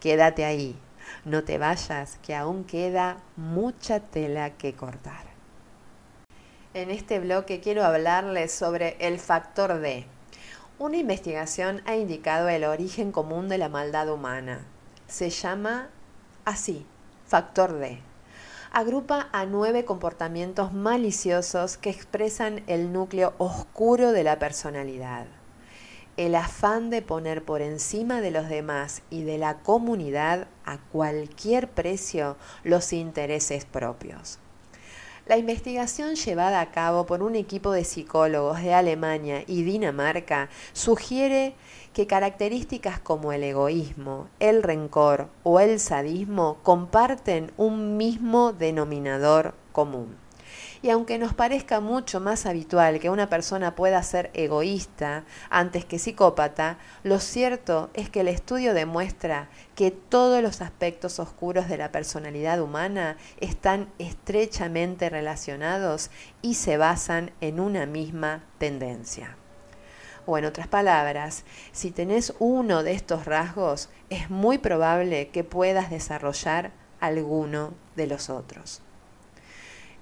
Quédate 0.00 0.44
ahí, 0.44 0.78
no 1.24 1.44
te 1.44 1.58
vayas, 1.58 2.18
que 2.22 2.34
aún 2.34 2.64
queda 2.64 3.18
mucha 3.36 4.00
tela 4.00 4.50
que 4.50 4.74
cortar. 4.74 5.35
En 6.76 6.90
este 6.90 7.20
bloque 7.20 7.60
quiero 7.60 7.84
hablarles 7.84 8.52
sobre 8.52 8.98
el 9.00 9.18
factor 9.18 9.80
D. 9.80 10.04
Una 10.78 10.98
investigación 10.98 11.80
ha 11.86 11.96
indicado 11.96 12.50
el 12.50 12.64
origen 12.64 13.12
común 13.12 13.48
de 13.48 13.56
la 13.56 13.70
maldad 13.70 14.12
humana. 14.12 14.60
Se 15.08 15.30
llama 15.30 15.88
así, 16.44 16.84
factor 17.26 17.78
D. 17.78 18.02
Agrupa 18.72 19.30
a 19.32 19.46
nueve 19.46 19.86
comportamientos 19.86 20.74
maliciosos 20.74 21.78
que 21.78 21.88
expresan 21.88 22.62
el 22.66 22.92
núcleo 22.92 23.32
oscuro 23.38 24.12
de 24.12 24.24
la 24.24 24.38
personalidad. 24.38 25.24
El 26.18 26.34
afán 26.34 26.90
de 26.90 27.00
poner 27.00 27.42
por 27.42 27.62
encima 27.62 28.20
de 28.20 28.32
los 28.32 28.50
demás 28.50 29.00
y 29.08 29.22
de 29.22 29.38
la 29.38 29.60
comunidad 29.60 30.46
a 30.66 30.76
cualquier 30.76 31.70
precio 31.70 32.36
los 32.64 32.92
intereses 32.92 33.64
propios. 33.64 34.40
La 35.26 35.36
investigación 35.36 36.14
llevada 36.14 36.60
a 36.60 36.70
cabo 36.70 37.04
por 37.04 37.20
un 37.24 37.34
equipo 37.34 37.72
de 37.72 37.82
psicólogos 37.82 38.62
de 38.62 38.72
Alemania 38.72 39.42
y 39.48 39.64
Dinamarca 39.64 40.48
sugiere 40.72 41.56
que 41.92 42.06
características 42.06 43.00
como 43.00 43.32
el 43.32 43.42
egoísmo, 43.42 44.28
el 44.38 44.62
rencor 44.62 45.26
o 45.42 45.58
el 45.58 45.80
sadismo 45.80 46.58
comparten 46.62 47.50
un 47.56 47.96
mismo 47.96 48.52
denominador 48.52 49.54
común. 49.72 50.14
Y 50.82 50.90
aunque 50.90 51.18
nos 51.18 51.34
parezca 51.34 51.80
mucho 51.80 52.20
más 52.20 52.46
habitual 52.46 53.00
que 53.00 53.10
una 53.10 53.28
persona 53.28 53.74
pueda 53.74 54.02
ser 54.02 54.30
egoísta 54.34 55.24
antes 55.50 55.84
que 55.84 55.98
psicópata, 55.98 56.78
lo 57.02 57.18
cierto 57.18 57.90
es 57.94 58.10
que 58.10 58.20
el 58.20 58.28
estudio 58.28 58.74
demuestra 58.74 59.48
que 59.74 59.90
todos 59.90 60.42
los 60.42 60.60
aspectos 60.60 61.18
oscuros 61.18 61.68
de 61.68 61.78
la 61.78 61.92
personalidad 61.92 62.60
humana 62.60 63.16
están 63.40 63.88
estrechamente 63.98 65.08
relacionados 65.08 66.10
y 66.42 66.54
se 66.54 66.76
basan 66.76 67.32
en 67.40 67.60
una 67.60 67.86
misma 67.86 68.44
tendencia. 68.58 69.36
O 70.26 70.38
en 70.38 70.44
otras 70.44 70.66
palabras, 70.66 71.44
si 71.72 71.92
tenés 71.92 72.34
uno 72.40 72.82
de 72.82 72.92
estos 72.92 73.26
rasgos, 73.26 73.88
es 74.10 74.28
muy 74.28 74.58
probable 74.58 75.28
que 75.28 75.44
puedas 75.44 75.88
desarrollar 75.88 76.72
alguno 77.00 77.74
de 77.94 78.08
los 78.08 78.28
otros. 78.28 78.82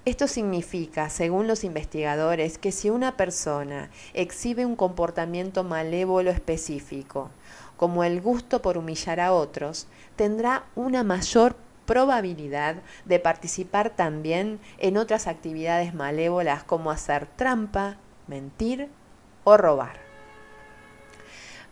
Esto 0.05 0.27
significa, 0.27 1.09
según 1.09 1.47
los 1.47 1.63
investigadores, 1.63 2.59
que 2.59 2.71
si 2.71 2.91
una 2.91 3.17
persona 3.17 3.89
exhibe 4.13 4.63
un 4.63 4.75
comportamiento 4.75 5.63
malévolo 5.63 6.29
específico, 6.29 7.31
como 7.75 8.03
el 8.03 8.21
gusto 8.21 8.61
por 8.61 8.77
humillar 8.77 9.19
a 9.19 9.33
otros, 9.33 9.87
tendrá 10.15 10.65
una 10.75 11.03
mayor 11.03 11.55
probabilidad 11.87 12.75
de 13.05 13.19
participar 13.19 13.95
también 13.95 14.59
en 14.77 14.97
otras 14.97 15.25
actividades 15.25 15.95
malévolas 15.95 16.63
como 16.63 16.91
hacer 16.91 17.25
trampa, 17.25 17.97
mentir 18.27 18.89
o 19.43 19.57
robar. 19.57 20.04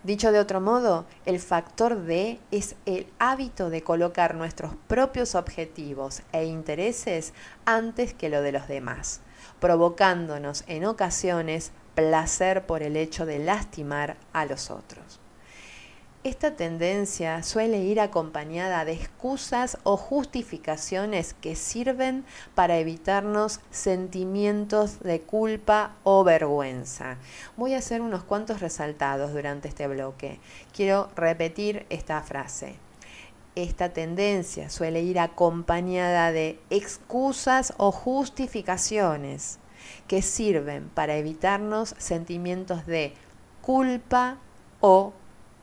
Dicho 0.04 0.34
de 0.34 0.40
otro 0.40 0.60
modo, 0.60 1.06
el 1.26 1.40
factor 1.40 2.04
D 2.04 2.38
es 2.52 2.76
el 2.86 3.08
hábito 3.20 3.70
de 3.70 3.84
colocar 3.84 4.36
nuestros 4.36 4.74
propios 4.88 5.34
objetivos 5.34 6.24
e 6.34 6.44
intereses 6.44 7.34
antes 7.64 8.14
que 8.14 8.28
lo 8.28 8.42
de 8.42 8.52
los 8.52 8.68
demás, 8.68 9.22
provocándonos 9.62 10.66
en 10.68 10.84
ocasiones 10.84 11.72
placer 11.96 12.66
por 12.66 12.84
el 12.84 12.98
hecho 12.98 13.26
de 13.26 13.40
lastimar 13.40 14.18
a 14.34 14.44
los 14.46 14.72
otros. 14.72 15.23
Esta 16.24 16.56
tendencia 16.56 17.44
suele 17.44 17.80
ir 17.80 18.00
acompañada 18.00 18.86
de 18.86 18.94
excusas 18.94 19.78
o 19.84 19.98
justificaciones 19.98 21.34
que 21.34 21.58
sirven 21.58 22.24
para 22.56 22.78
evitarnos 22.78 23.60
sentimientos 23.72 25.02
de 25.02 25.20
culpa 25.20 25.96
o 26.06 26.24
vergüenza. 26.24 27.18
Voy 27.58 27.74
a 27.74 27.80
hacer 27.80 28.00
unos 28.00 28.24
cuantos 28.24 28.62
resaltados 28.62 29.34
durante 29.34 29.68
este 29.68 29.86
bloque. 29.90 30.40
Quiero 30.72 31.10
repetir 31.18 31.86
esta 31.90 32.22
frase. 32.22 32.76
Esta 33.56 33.90
tendencia 33.90 34.70
suele 34.70 35.02
ir 35.02 35.20
acompañada 35.20 36.32
de 36.32 36.58
excusas 36.70 37.74
o 37.76 37.92
justificaciones 37.92 39.60
que 40.08 40.22
sirven 40.22 40.88
para 40.88 41.18
evitarnos 41.18 41.96
sentimientos 41.98 42.86
de 42.86 43.14
culpa 43.62 44.38
o 44.80 45.12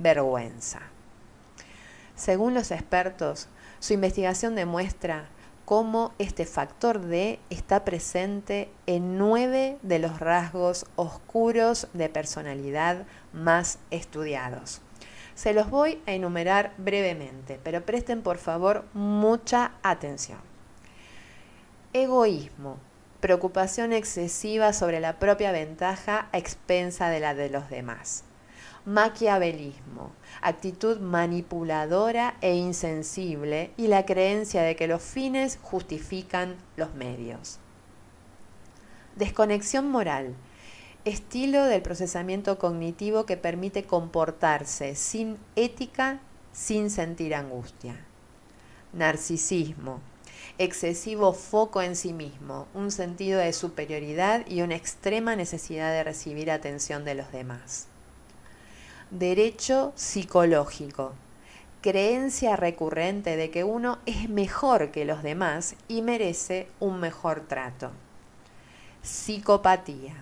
vergüenza. 0.01 0.81
Según 2.17 2.55
los 2.55 2.71
expertos, 2.71 3.49
su 3.79 3.95
investigación 3.95 4.55
demuestra 4.55 5.29
cómo 5.65 6.13
este 6.19 6.47
factor 6.47 7.01
D 7.01 7.39
está 7.49 7.85
presente 7.85 8.71
en 8.87 9.17
nueve 9.17 9.79
de 9.83 10.01
los 10.01 10.19
rasgos 10.19 10.85
oscuros 10.97 11.87
de 11.93 12.09
personalidad 12.09 13.07
más 13.33 13.79
estudiados. 13.91 14.83
Se 15.35 15.55
los 15.55 15.71
voy 15.71 16.03
a 16.07 16.13
enumerar 16.13 16.73
brevemente, 16.77 17.59
pero 17.63 17.87
presten 17.87 18.23
por 18.23 18.39
favor 18.39 18.85
mucha 18.93 19.73
atención. 19.83 20.41
Egoísmo, 21.93 22.79
preocupación 23.21 23.93
excesiva 23.93 24.73
sobre 24.73 25.01
la 25.01 25.19
propia 25.19 25.53
ventaja 25.53 26.29
a 26.33 26.39
expensa 26.39 27.09
de 27.09 27.21
la 27.21 27.35
de 27.35 27.49
los 27.49 27.71
demás 27.71 28.25
maquiavelismo, 28.85 30.13
actitud 30.43 30.99
manipuladora 31.01 32.37
e 32.41 32.55
insensible 32.55 33.73
y 33.77 33.89
la 33.89 34.07
creencia 34.07 34.63
de 34.63 34.77
que 34.77 34.87
los 34.87 35.03
fines 35.03 35.59
justifican 35.63 36.57
los 36.77 36.95
medios. 36.95 37.59
Desconexión 39.17 39.91
moral, 39.91 40.35
estilo 41.05 41.65
del 41.65 41.83
procesamiento 41.83 42.59
cognitivo 42.59 43.27
que 43.27 43.37
permite 43.37 43.85
comportarse 43.85 44.95
sin 44.95 45.39
ética, 45.57 46.21
sin 46.53 46.91
sentir 46.91 47.35
angustia. 47.35 47.97
Narcisismo, 48.93 50.01
excesivo 50.59 51.33
foco 51.33 51.83
en 51.83 51.97
sí 51.97 52.13
mismo, 52.13 52.67
un 52.75 52.91
sentido 52.91 53.39
de 53.41 53.53
superioridad 53.53 54.47
y 54.47 54.63
una 54.63 54.75
extrema 54.75 55.37
necesidad 55.37 55.93
de 55.93 56.05
recibir 56.05 56.51
atención 56.51 57.05
de 57.05 57.15
los 57.15 57.31
demás. 57.31 57.90
Derecho 59.11 59.93
psicológico. 59.97 61.15
Creencia 61.81 62.55
recurrente 62.55 63.35
de 63.35 63.51
que 63.51 63.65
uno 63.65 63.99
es 64.07 64.29
mejor 64.29 64.93
que 64.93 65.05
los 65.05 65.25
demás 65.25 65.75
y 65.89 66.01
merece 66.01 66.69
un 66.79 67.01
mejor 67.01 67.41
trato. 67.41 67.91
Psicopatía. 69.03 70.15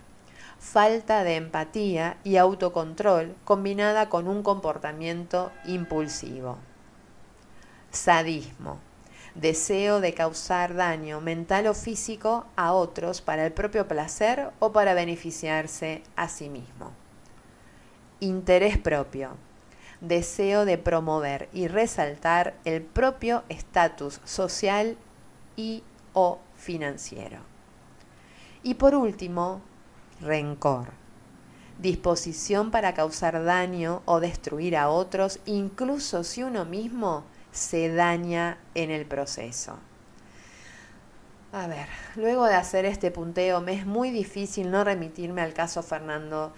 Falta 0.59 1.23
de 1.23 1.37
empatía 1.37 2.17
y 2.25 2.39
autocontrol 2.39 3.35
combinada 3.45 4.09
con 4.09 4.27
un 4.27 4.43
comportamiento 4.43 5.53
impulsivo. 5.67 6.57
Sadismo. 7.91 8.79
Deseo 9.35 10.01
de 10.01 10.15
causar 10.15 10.75
daño 10.75 11.21
mental 11.21 11.67
o 11.67 11.75
físico 11.75 12.47
a 12.57 12.73
otros 12.73 13.21
para 13.21 13.45
el 13.45 13.53
propio 13.53 13.87
placer 13.87 14.49
o 14.61 14.73
para 14.73 14.95
beneficiarse 14.95 16.03
a 16.17 16.31
sí 16.31 16.49
mismo. 16.49 16.98
Interés 18.21 18.79
propio. 18.79 19.37
Deseo 20.01 20.65
de 20.65 20.79
promover 20.79 21.49
y 21.53 21.69
resaltar 21.69 22.55
el 22.65 22.83
propio 22.83 23.45
estatus 23.49 24.21
social 24.25 24.97
y 25.57 25.83
o 26.13 26.41
financiero. 26.57 27.39
Y 28.63 28.75
por 28.75 28.95
último, 28.95 29.61
rencor. 30.21 30.89
Disposición 31.79 32.73
para 32.73 32.95
causar 32.95 33.45
daño 33.45 34.03
o 34.05 34.19
destruir 34.19 34.77
a 34.77 34.89
otros, 34.89 35.39
incluso 35.47 36.25
si 36.25 36.43
uno 36.43 36.65
mismo 36.65 37.25
se 37.53 37.93
daña 37.93 38.59
en 38.75 38.91
el 38.91 39.07
proceso. 39.07 39.79
A 41.53 41.67
ver, 41.67 41.87
luego 42.17 42.47
de 42.47 42.55
hacer 42.55 42.85
este 42.85 43.11
punteo 43.11 43.61
me 43.61 43.75
es 43.75 43.87
muy 43.87 44.11
difícil 44.11 44.71
no 44.71 44.85
remitirme 44.85 45.41
al 45.41 45.55
caso 45.55 45.83
Fernando 45.83 46.53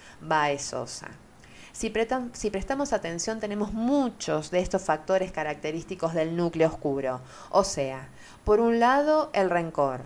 Si, 1.73 1.91
prestamos 1.91 2.93
atención 2.93 3.41
tenemos 3.41 3.73
muchos 3.73 4.51
de 4.51 4.61
estos 4.61 4.83
factores 4.83 5.33
característicos 5.33 6.15
del 6.15 6.37
núcleo 6.37 6.69
oscuro. 6.69 7.21
O 7.51 7.65
sea, 7.65 8.09
por 8.45 8.61
un 8.61 8.81
lado 8.81 9.31
el 9.33 9.51
rencor, 9.51 10.03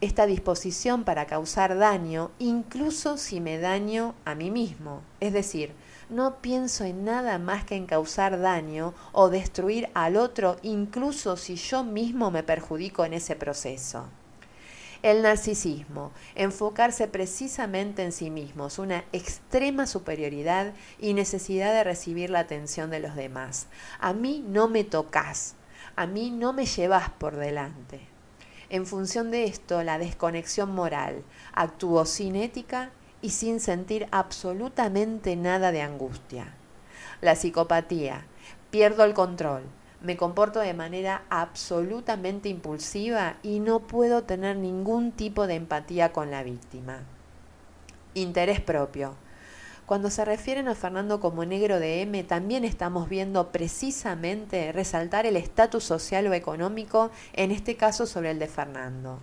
esta 0.00 0.26
disposición 0.26 1.04
para 1.04 1.26
causar 1.26 1.78
daño 1.78 2.30
incluso 2.38 3.16
si 3.16 3.40
me 3.40 3.58
daño 3.58 4.14
a 4.24 4.34
mí 4.34 4.50
mismo. 4.50 5.02
Es 5.20 5.32
decir, 5.32 5.72
no 6.10 6.40
pienso 6.40 6.84
en 6.84 7.04
nada 7.04 7.38
más 7.38 7.64
que 7.64 7.76
en 7.76 7.86
causar 7.86 8.40
daño 8.40 8.94
o 9.12 9.28
destruir 9.28 9.90
al 9.94 10.16
otro 10.16 10.56
incluso 10.62 11.36
si 11.36 11.54
yo 11.56 11.84
mismo 11.84 12.30
me 12.30 12.42
perjudico 12.42 13.04
en 13.04 13.14
ese 13.14 13.36
proceso. 13.36 14.08
El 15.02 15.22
narcisismo, 15.22 16.12
enfocarse 16.36 17.08
precisamente 17.08 18.04
en 18.04 18.12
sí 18.12 18.30
mismos, 18.30 18.78
una 18.78 19.04
extrema 19.12 19.88
superioridad 19.88 20.74
y 21.00 21.12
necesidad 21.14 21.72
de 21.72 21.82
recibir 21.82 22.30
la 22.30 22.38
atención 22.38 22.88
de 22.88 23.00
los 23.00 23.16
demás. 23.16 23.66
A 23.98 24.12
mí 24.12 24.44
no 24.46 24.68
me 24.68 24.84
tocas, 24.84 25.56
a 25.96 26.06
mí 26.06 26.30
no 26.30 26.52
me 26.52 26.66
llevas 26.66 27.10
por 27.10 27.34
delante. 27.34 28.00
En 28.70 28.86
función 28.86 29.32
de 29.32 29.44
esto, 29.44 29.82
la 29.82 29.98
desconexión 29.98 30.72
moral, 30.72 31.24
actúo 31.52 32.06
sin 32.06 32.36
ética 32.36 32.90
y 33.20 33.30
sin 33.30 33.58
sentir 33.58 34.06
absolutamente 34.12 35.34
nada 35.34 35.72
de 35.72 35.82
angustia. 35.82 36.54
La 37.20 37.34
psicopatía, 37.34 38.24
pierdo 38.70 39.02
el 39.02 39.14
control, 39.14 39.64
me 40.02 40.16
comporto 40.16 40.60
de 40.60 40.74
manera 40.74 41.22
absolutamente 41.30 42.48
impulsiva 42.48 43.36
y 43.42 43.60
no 43.60 43.80
puedo 43.80 44.24
tener 44.24 44.56
ningún 44.56 45.12
tipo 45.12 45.46
de 45.46 45.54
empatía 45.54 46.12
con 46.12 46.30
la 46.30 46.42
víctima. 46.42 47.00
Interés 48.14 48.60
propio. 48.60 49.14
Cuando 49.86 50.10
se 50.10 50.24
refieren 50.24 50.68
a 50.68 50.74
Fernando 50.74 51.20
como 51.20 51.44
negro 51.44 51.78
de 51.78 52.02
M, 52.02 52.22
también 52.24 52.64
estamos 52.64 53.08
viendo 53.08 53.52
precisamente 53.52 54.72
resaltar 54.72 55.26
el 55.26 55.36
estatus 55.36 55.84
social 55.84 56.26
o 56.26 56.34
económico, 56.34 57.10
en 57.32 57.50
este 57.50 57.76
caso 57.76 58.06
sobre 58.06 58.30
el 58.30 58.38
de 58.38 58.48
Fernando. 58.48 59.18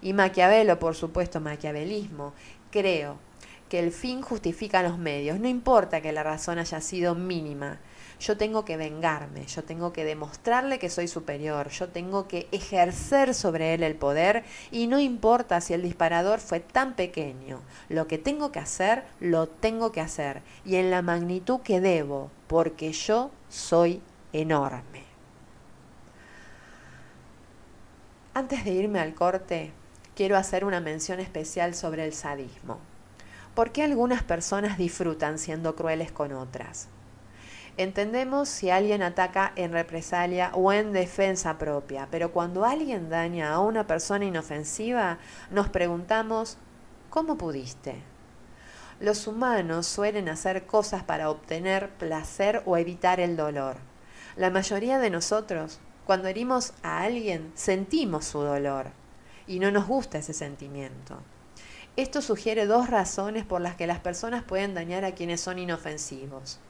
Y 0.00 0.12
Maquiavelo, 0.12 0.78
por 0.78 0.94
supuesto, 0.94 1.40
maquiavelismo. 1.40 2.32
Creo 2.70 3.18
que 3.68 3.78
el 3.78 3.92
fin 3.92 4.22
justifica 4.22 4.82
los 4.82 4.98
medios, 4.98 5.38
no 5.38 5.48
importa 5.48 6.00
que 6.00 6.12
la 6.12 6.22
razón 6.22 6.58
haya 6.58 6.80
sido 6.80 7.14
mínima 7.14 7.78
yo 8.22 8.36
tengo 8.36 8.64
que 8.64 8.76
vengarme, 8.76 9.46
yo 9.46 9.64
tengo 9.64 9.92
que 9.92 10.04
demostrarle 10.04 10.78
que 10.78 10.88
soy 10.88 11.08
superior, 11.08 11.70
yo 11.70 11.88
tengo 11.88 12.28
que 12.28 12.46
ejercer 12.52 13.34
sobre 13.34 13.74
él 13.74 13.82
el 13.82 13.96
poder 13.96 14.44
y 14.70 14.86
no 14.86 15.00
importa 15.00 15.60
si 15.60 15.74
el 15.74 15.82
disparador 15.82 16.38
fue 16.38 16.60
tan 16.60 16.94
pequeño, 16.94 17.60
lo 17.88 18.06
que 18.06 18.18
tengo 18.18 18.52
que 18.52 18.60
hacer, 18.60 19.02
lo 19.18 19.48
tengo 19.48 19.90
que 19.90 20.00
hacer 20.00 20.42
y 20.64 20.76
en 20.76 20.92
la 20.92 21.02
magnitud 21.02 21.60
que 21.62 21.80
debo, 21.80 22.30
porque 22.46 22.92
yo 22.92 23.32
soy 23.48 24.00
enorme. 24.32 25.02
Antes 28.34 28.64
de 28.64 28.70
irme 28.70 29.00
al 29.00 29.14
corte, 29.14 29.72
quiero 30.14 30.36
hacer 30.36 30.64
una 30.64 30.80
mención 30.80 31.18
especial 31.18 31.74
sobre 31.74 32.04
el 32.04 32.12
sadismo. 32.12 32.78
¿Por 33.56 33.72
qué 33.72 33.82
algunas 33.82 34.22
personas 34.22 34.78
disfrutan 34.78 35.38
siendo 35.38 35.74
crueles 35.74 36.12
con 36.12 36.32
otras? 36.32 36.88
Entendemos 37.78 38.50
si 38.50 38.68
alguien 38.68 39.02
ataca 39.02 39.52
en 39.56 39.72
represalia 39.72 40.50
o 40.52 40.72
en 40.72 40.92
defensa 40.92 41.56
propia, 41.56 42.06
pero 42.10 42.30
cuando 42.30 42.66
alguien 42.66 43.08
daña 43.08 43.54
a 43.54 43.60
una 43.60 43.86
persona 43.86 44.26
inofensiva, 44.26 45.18
nos 45.50 45.70
preguntamos, 45.70 46.58
¿cómo 47.08 47.38
pudiste? 47.38 47.96
Los 49.00 49.26
humanos 49.26 49.86
suelen 49.86 50.28
hacer 50.28 50.66
cosas 50.66 51.02
para 51.02 51.30
obtener 51.30 51.88
placer 51.94 52.62
o 52.66 52.76
evitar 52.76 53.20
el 53.20 53.38
dolor. 53.38 53.76
La 54.36 54.50
mayoría 54.50 54.98
de 54.98 55.08
nosotros, 55.08 55.80
cuando 56.04 56.28
herimos 56.28 56.74
a 56.82 57.00
alguien, 57.00 57.52
sentimos 57.54 58.26
su 58.26 58.40
dolor 58.40 58.88
y 59.46 59.60
no 59.60 59.70
nos 59.70 59.86
gusta 59.86 60.18
ese 60.18 60.34
sentimiento. 60.34 61.22
Esto 61.96 62.20
sugiere 62.20 62.66
dos 62.66 62.90
razones 62.90 63.46
por 63.46 63.62
las 63.62 63.76
que 63.76 63.86
las 63.86 63.98
personas 63.98 64.44
pueden 64.44 64.74
dañar 64.74 65.06
a 65.06 65.14
quienes 65.14 65.40
son 65.40 65.58
inofensivos 65.58 66.60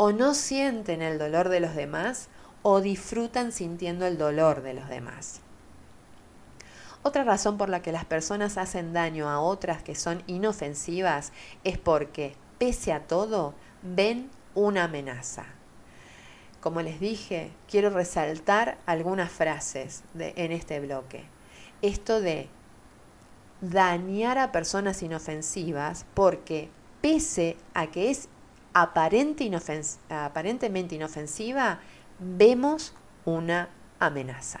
o 0.00 0.12
no 0.12 0.32
sienten 0.32 1.02
el 1.02 1.18
dolor 1.18 1.48
de 1.48 1.58
los 1.58 1.74
demás 1.74 2.28
o 2.62 2.80
disfrutan 2.80 3.50
sintiendo 3.50 4.06
el 4.06 4.16
dolor 4.16 4.62
de 4.62 4.72
los 4.72 4.88
demás. 4.88 5.40
Otra 7.02 7.24
razón 7.24 7.58
por 7.58 7.68
la 7.68 7.82
que 7.82 7.90
las 7.90 8.04
personas 8.04 8.58
hacen 8.58 8.92
daño 8.92 9.28
a 9.28 9.40
otras 9.40 9.82
que 9.82 9.96
son 9.96 10.22
inofensivas 10.28 11.32
es 11.64 11.78
porque, 11.78 12.36
pese 12.58 12.92
a 12.92 13.08
todo, 13.08 13.54
ven 13.82 14.30
una 14.54 14.84
amenaza. 14.84 15.46
como 16.60 16.80
les 16.80 17.00
dije, 17.00 17.50
quiero 17.68 17.90
resaltar 17.90 18.78
algunas 18.86 19.32
frases 19.32 20.04
de, 20.14 20.32
en 20.36 20.52
este 20.52 20.78
bloque. 20.78 21.24
Esto 21.82 22.20
de 22.20 22.48
dañar 23.62 24.38
a 24.38 24.52
personas 24.52 25.02
inofensivas 25.02 26.06
porque 26.14 26.68
pese 27.00 27.56
a 27.74 27.88
que 27.88 28.10
es 28.10 28.28
aparente 28.82 29.50
aparentemente 30.08 30.94
inofensiva, 30.94 31.80
vemos 32.18 32.94
una 33.24 33.68
amenaza. 33.98 34.60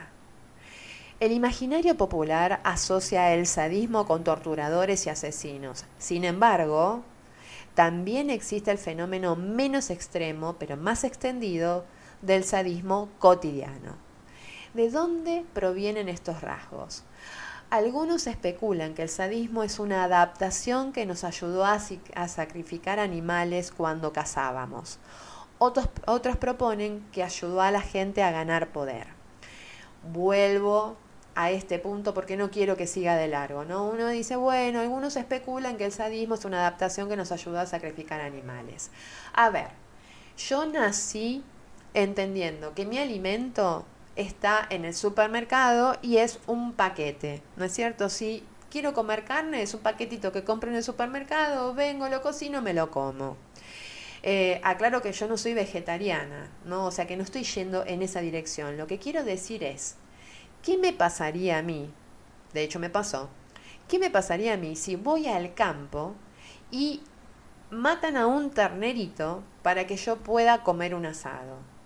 El 1.20 1.32
imaginario 1.32 1.96
popular 1.96 2.60
asocia 2.64 3.34
el 3.34 3.46
sadismo 3.46 4.06
con 4.06 4.22
torturadores 4.24 5.06
y 5.06 5.10
asesinos. 5.10 5.84
Sin 5.98 6.24
embargo, 6.24 7.02
también 7.74 8.30
existe 8.30 8.70
el 8.70 8.78
fenómeno 8.78 9.36
menos 9.36 9.90
extremo, 9.90 10.56
pero 10.58 10.76
más 10.76 11.04
extendido, 11.04 11.84
del 12.22 12.44
sadismo 12.44 13.08
cotidiano. 13.18 13.96
¿De 14.74 14.90
dónde 14.90 15.44
provienen 15.54 16.08
estos 16.08 16.40
rasgos? 16.40 17.04
Algunos 17.70 18.26
especulan 18.26 18.94
que 18.94 19.02
el 19.02 19.10
sadismo 19.10 19.62
es 19.62 19.78
una 19.78 20.04
adaptación 20.04 20.92
que 20.92 21.04
nos 21.04 21.22
ayudó 21.22 21.66
a, 21.66 21.78
sacrificar 22.28 22.98
animales 22.98 23.72
cuando 23.72 24.10
cazábamos. 24.12 24.98
Otros, 25.58 25.90
otros 26.06 26.38
proponen 26.38 27.06
que 27.12 27.22
ayudó 27.22 27.60
a 27.60 27.70
la 27.70 27.82
gente 27.82 28.22
a 28.22 28.30
ganar 28.30 28.68
poder. 28.68 29.08
Vuelvo 30.12 30.96
a 31.34 31.50
este 31.50 31.78
punto 31.78 32.14
porque 32.14 32.38
no 32.38 32.50
quiero 32.50 32.76
que 32.76 32.86
siga 32.86 33.16
de 33.16 33.28
largo, 33.28 33.66
¿no? 33.66 33.86
Uno 33.86 34.08
dice, 34.08 34.36
bueno, 34.36 34.80
algunos 34.80 35.16
especulan 35.16 35.76
que 35.76 35.84
el 35.84 35.92
sadismo 35.92 36.36
es 36.36 36.46
una 36.46 36.60
adaptación 36.60 37.10
que 37.10 37.16
nos 37.16 37.32
ayudó 37.32 37.60
a 37.60 37.66
sacrificar 37.66 38.22
animales. 38.22 38.90
A 39.34 39.50
ver, 39.50 39.68
yo 40.38 40.64
nací 40.64 41.44
entendiendo 41.92 42.74
que 42.74 42.86
mi 42.86 42.98
alimento 42.98 43.84
está 44.18 44.66
en 44.68 44.84
el 44.84 44.94
supermercado 44.94 45.96
y 46.02 46.16
es 46.18 46.40
un 46.48 46.72
paquete, 46.72 47.40
¿no 47.56 47.64
es 47.64 47.72
cierto? 47.72 48.08
Si 48.08 48.44
quiero 48.68 48.92
comer 48.92 49.24
carne, 49.24 49.62
es 49.62 49.72
un 49.74 49.80
paquetito 49.80 50.32
que 50.32 50.42
compro 50.42 50.68
en 50.70 50.76
el 50.76 50.82
supermercado, 50.82 51.72
vengo, 51.72 52.08
lo 52.08 52.20
cocino, 52.20 52.60
me 52.60 52.74
lo 52.74 52.90
como. 52.90 53.36
Eh, 54.24 54.60
aclaro 54.64 55.00
que 55.00 55.12
yo 55.12 55.28
no 55.28 55.38
soy 55.38 55.54
vegetariana, 55.54 56.50
¿no? 56.64 56.86
O 56.86 56.90
sea 56.90 57.06
que 57.06 57.16
no 57.16 57.22
estoy 57.22 57.44
yendo 57.44 57.86
en 57.86 58.02
esa 58.02 58.20
dirección. 58.20 58.76
Lo 58.76 58.88
que 58.88 58.98
quiero 58.98 59.22
decir 59.22 59.62
es, 59.62 59.94
¿qué 60.62 60.76
me 60.76 60.92
pasaría 60.92 61.58
a 61.58 61.62
mí? 61.62 61.88
De 62.52 62.62
hecho 62.62 62.80
me 62.80 62.90
pasó. 62.90 63.30
¿Qué 63.86 64.00
me 64.00 64.10
pasaría 64.10 64.54
a 64.54 64.56
mí 64.56 64.74
si 64.74 64.96
voy 64.96 65.28
al 65.28 65.54
campo 65.54 66.14
y 66.72 67.02
matan 67.70 68.16
a 68.16 68.26
un 68.26 68.50
ternerito 68.50 69.44
para 69.62 69.86
que 69.86 69.96
yo 69.96 70.16
pueda 70.16 70.64
comer 70.64 70.96
un 70.96 71.06
asado? 71.06 71.77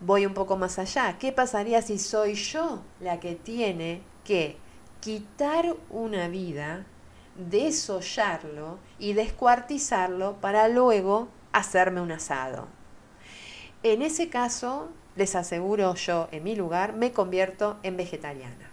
Voy 0.00 0.26
un 0.26 0.34
poco 0.34 0.56
más 0.56 0.78
allá. 0.78 1.18
¿Qué 1.18 1.32
pasaría 1.32 1.82
si 1.82 1.98
soy 1.98 2.34
yo 2.34 2.82
la 3.00 3.18
que 3.18 3.34
tiene 3.34 4.00
que 4.24 4.56
quitar 5.00 5.74
una 5.90 6.28
vida, 6.28 6.86
desollarlo 7.36 8.78
y 9.00 9.14
descuartizarlo 9.14 10.36
para 10.40 10.68
luego 10.68 11.28
hacerme 11.52 12.00
un 12.00 12.12
asado? 12.12 12.68
En 13.82 14.02
ese 14.02 14.28
caso, 14.28 14.88
les 15.16 15.34
aseguro 15.34 15.94
yo, 15.94 16.28
en 16.30 16.44
mi 16.44 16.54
lugar, 16.54 16.92
me 16.92 17.12
convierto 17.12 17.78
en 17.82 17.96
vegetariana. 17.96 18.67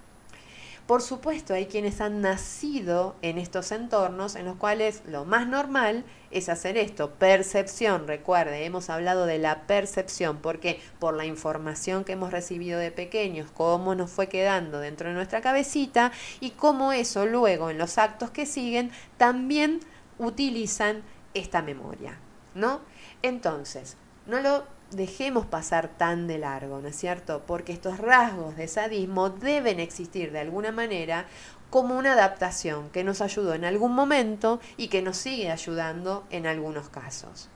Por 0.87 1.01
supuesto, 1.01 1.55
hay 1.55 1.65
quienes 1.65 1.99
han 1.99 2.21
nacido 2.21 3.15
en 3.23 3.39
estos 3.39 3.71
entornos 3.71 4.35
en 4.35 4.45
los 4.45 4.55
cuales 4.57 5.01
lo 5.07 5.25
más 5.25 5.47
normal 5.47 6.05
es 6.29 6.47
hacer 6.47 6.77
esto. 6.77 7.09
Percepción, 7.09 8.07
recuerde, 8.07 8.65
hemos 8.65 8.91
hablado 8.91 9.25
de 9.25 9.39
la 9.39 9.65
percepción, 9.65 10.37
porque 10.37 10.79
por 10.99 11.15
la 11.15 11.25
información 11.25 12.03
que 12.03 12.11
hemos 12.11 12.31
recibido 12.31 12.77
de 12.77 12.91
pequeños, 12.91 13.49
cómo 13.49 13.95
nos 13.95 14.11
fue 14.11 14.27
quedando 14.27 14.79
dentro 14.79 15.09
de 15.09 15.15
nuestra 15.15 15.41
cabecita 15.41 16.11
y 16.39 16.51
cómo 16.51 16.91
eso 16.93 17.25
luego 17.25 17.71
en 17.71 17.79
los 17.79 17.97
actos 17.97 18.29
que 18.29 18.45
siguen 18.45 18.91
también 19.17 19.79
utilizan 20.19 21.01
esta 21.33 21.63
memoria, 21.63 22.19
¿no? 22.53 22.81
Entonces, 23.23 23.97
no 24.27 24.39
lo 24.39 24.74
dejemos 24.95 25.45
pasar 25.45 25.89
tan 25.89 26.27
de 26.27 26.37
largo, 26.37 26.79
¿no 26.79 26.87
es 26.87 26.95
cierto? 26.95 27.43
Porque 27.45 27.73
estos 27.73 27.97
rasgos 27.97 28.55
de 28.55 28.67
sadismo 28.67 29.29
deben 29.29 29.79
existir 29.79 30.31
de 30.31 30.39
alguna 30.39 30.71
manera 30.71 31.25
como 31.69 31.97
una 31.97 32.13
adaptación 32.13 32.89
que 32.89 33.03
nos 33.03 33.21
ayudó 33.21 33.53
en 33.53 33.65
algún 33.65 33.93
momento 33.93 34.59
y 34.77 34.87
que 34.87 35.01
nos 35.01 35.17
sigue 35.17 35.51
ayudando 35.51 36.25
en 36.29 36.47
algunos 36.47 36.89
casos. 36.89 37.49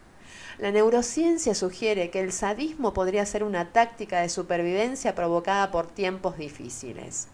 La 0.57 0.71
neurociencia 0.71 1.55
sugiere 1.55 2.09
que 2.09 2.19
el 2.19 2.33
sadismo 2.33 2.93
podría 2.93 3.25
ser 3.25 3.45
una 3.45 3.71
táctica 3.71 4.19
de 4.19 4.27
supervivencia 4.27 5.15
provocada 5.15 5.71
por 5.71 5.87
tiempos 5.87 6.37
difíciles. 6.37 7.29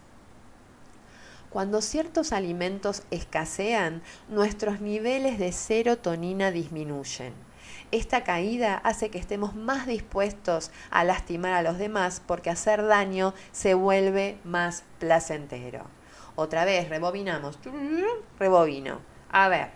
Cuando 1.50 1.82
ciertos 1.82 2.32
alimentos 2.32 3.02
escasean, 3.10 4.02
nuestros 4.28 4.80
niveles 4.80 5.38
de 5.38 5.50
serotonina 5.50 6.52
disminuyen 6.52 7.45
esta 7.92 8.24
caída 8.24 8.76
hace 8.76 9.10
que 9.10 9.18
estemos 9.18 9.54
más 9.54 9.86
dispuestos 9.86 10.70
a 10.90 11.04
lastimar 11.04 11.52
a 11.52 11.62
los 11.62 11.78
demás 11.78 12.22
porque 12.26 12.50
hacer 12.50 12.86
daño 12.86 13.34
se 13.52 13.74
vuelve 13.74 14.38
más 14.44 14.84
placentero. 14.98 15.84
Otra 16.34 16.64
vez, 16.64 16.88
rebobinamos. 16.88 17.58
Rebobino. 18.38 19.00
A 19.30 19.48
ver. 19.48 19.70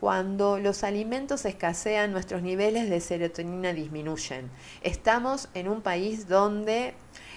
Cuando 0.00 0.58
los 0.58 0.82
alimentos 0.82 1.44
escasean, 1.44 2.10
nuestros 2.10 2.42
niveles 2.42 2.90
de 2.90 3.00
serotonina 3.00 3.72
disminuyen. 3.72 4.50
Estamos 4.82 5.48
en 5.54 5.68
un 5.68 5.80
país 5.80 6.26
donde 6.26 6.94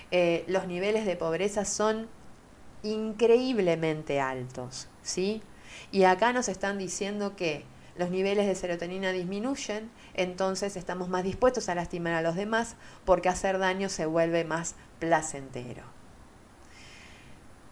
eh, 0.09 0.45
los 0.47 0.65
niveles 0.65 1.05
de 1.05 1.15
pobreza 1.15 1.65
son 1.65 2.07
increíblemente 2.81 4.19
altos, 4.19 4.87
¿sí? 5.03 5.43
Y 5.91 6.03
acá 6.03 6.33
nos 6.33 6.49
están 6.49 6.77
diciendo 6.77 7.35
que 7.35 7.65
los 7.97 8.09
niveles 8.09 8.47
de 8.47 8.55
serotonina 8.55 9.11
disminuyen, 9.11 9.89
entonces 10.13 10.75
estamos 10.75 11.09
más 11.09 11.23
dispuestos 11.23 11.69
a 11.69 11.75
lastimar 11.75 12.13
a 12.13 12.21
los 12.21 12.35
demás 12.35 12.75
porque 13.05 13.29
hacer 13.29 13.57
daño 13.57 13.89
se 13.89 14.05
vuelve 14.05 14.43
más 14.43 14.75
placentero. 14.99 15.94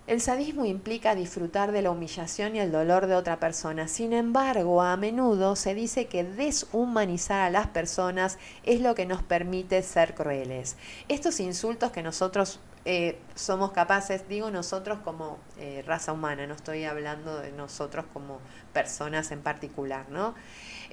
El 0.06 0.20
sadismo 0.20 0.66
implica 0.66 1.16
disfrutar 1.16 1.72
de 1.72 1.82
la 1.82 1.90
humillación 1.90 2.58
y 2.58 2.60
el 2.60 2.74
dolor 2.74 3.08
de 3.08 3.16
otra 3.16 3.40
persona. 3.40 3.88
Sin 3.88 4.12
embargo, 4.12 4.82
a 4.82 4.98
menudo 4.98 5.56
se 5.56 5.74
dice 5.74 6.08
que 6.08 6.26
deshumanizar 6.26 7.40
a 7.40 7.50
las 7.50 7.68
personas 7.68 8.38
es 8.64 8.82
lo 8.82 8.96
que 8.96 9.06
nos 9.06 9.24
permite 9.24 9.82
ser 9.82 10.14
crueles. 10.14 10.76
Estos 11.08 11.40
insultos 11.40 11.92
que 11.92 12.04
nosotros 12.04 12.60
eh, 12.84 13.18
somos 13.34 13.72
capaces, 13.72 14.28
digo 14.28 14.52
nosotros 14.52 15.00
como 15.06 15.38
eh, 15.58 15.86
raza 15.88 16.12
humana, 16.12 16.48
no 16.48 16.54
estoy 16.54 16.84
hablando 16.84 17.40
de 17.40 17.54
nosotros 17.54 18.04
como 18.12 18.40
personas 18.74 19.32
en 19.32 19.42
particular, 19.42 20.10
¿no? 20.10 20.36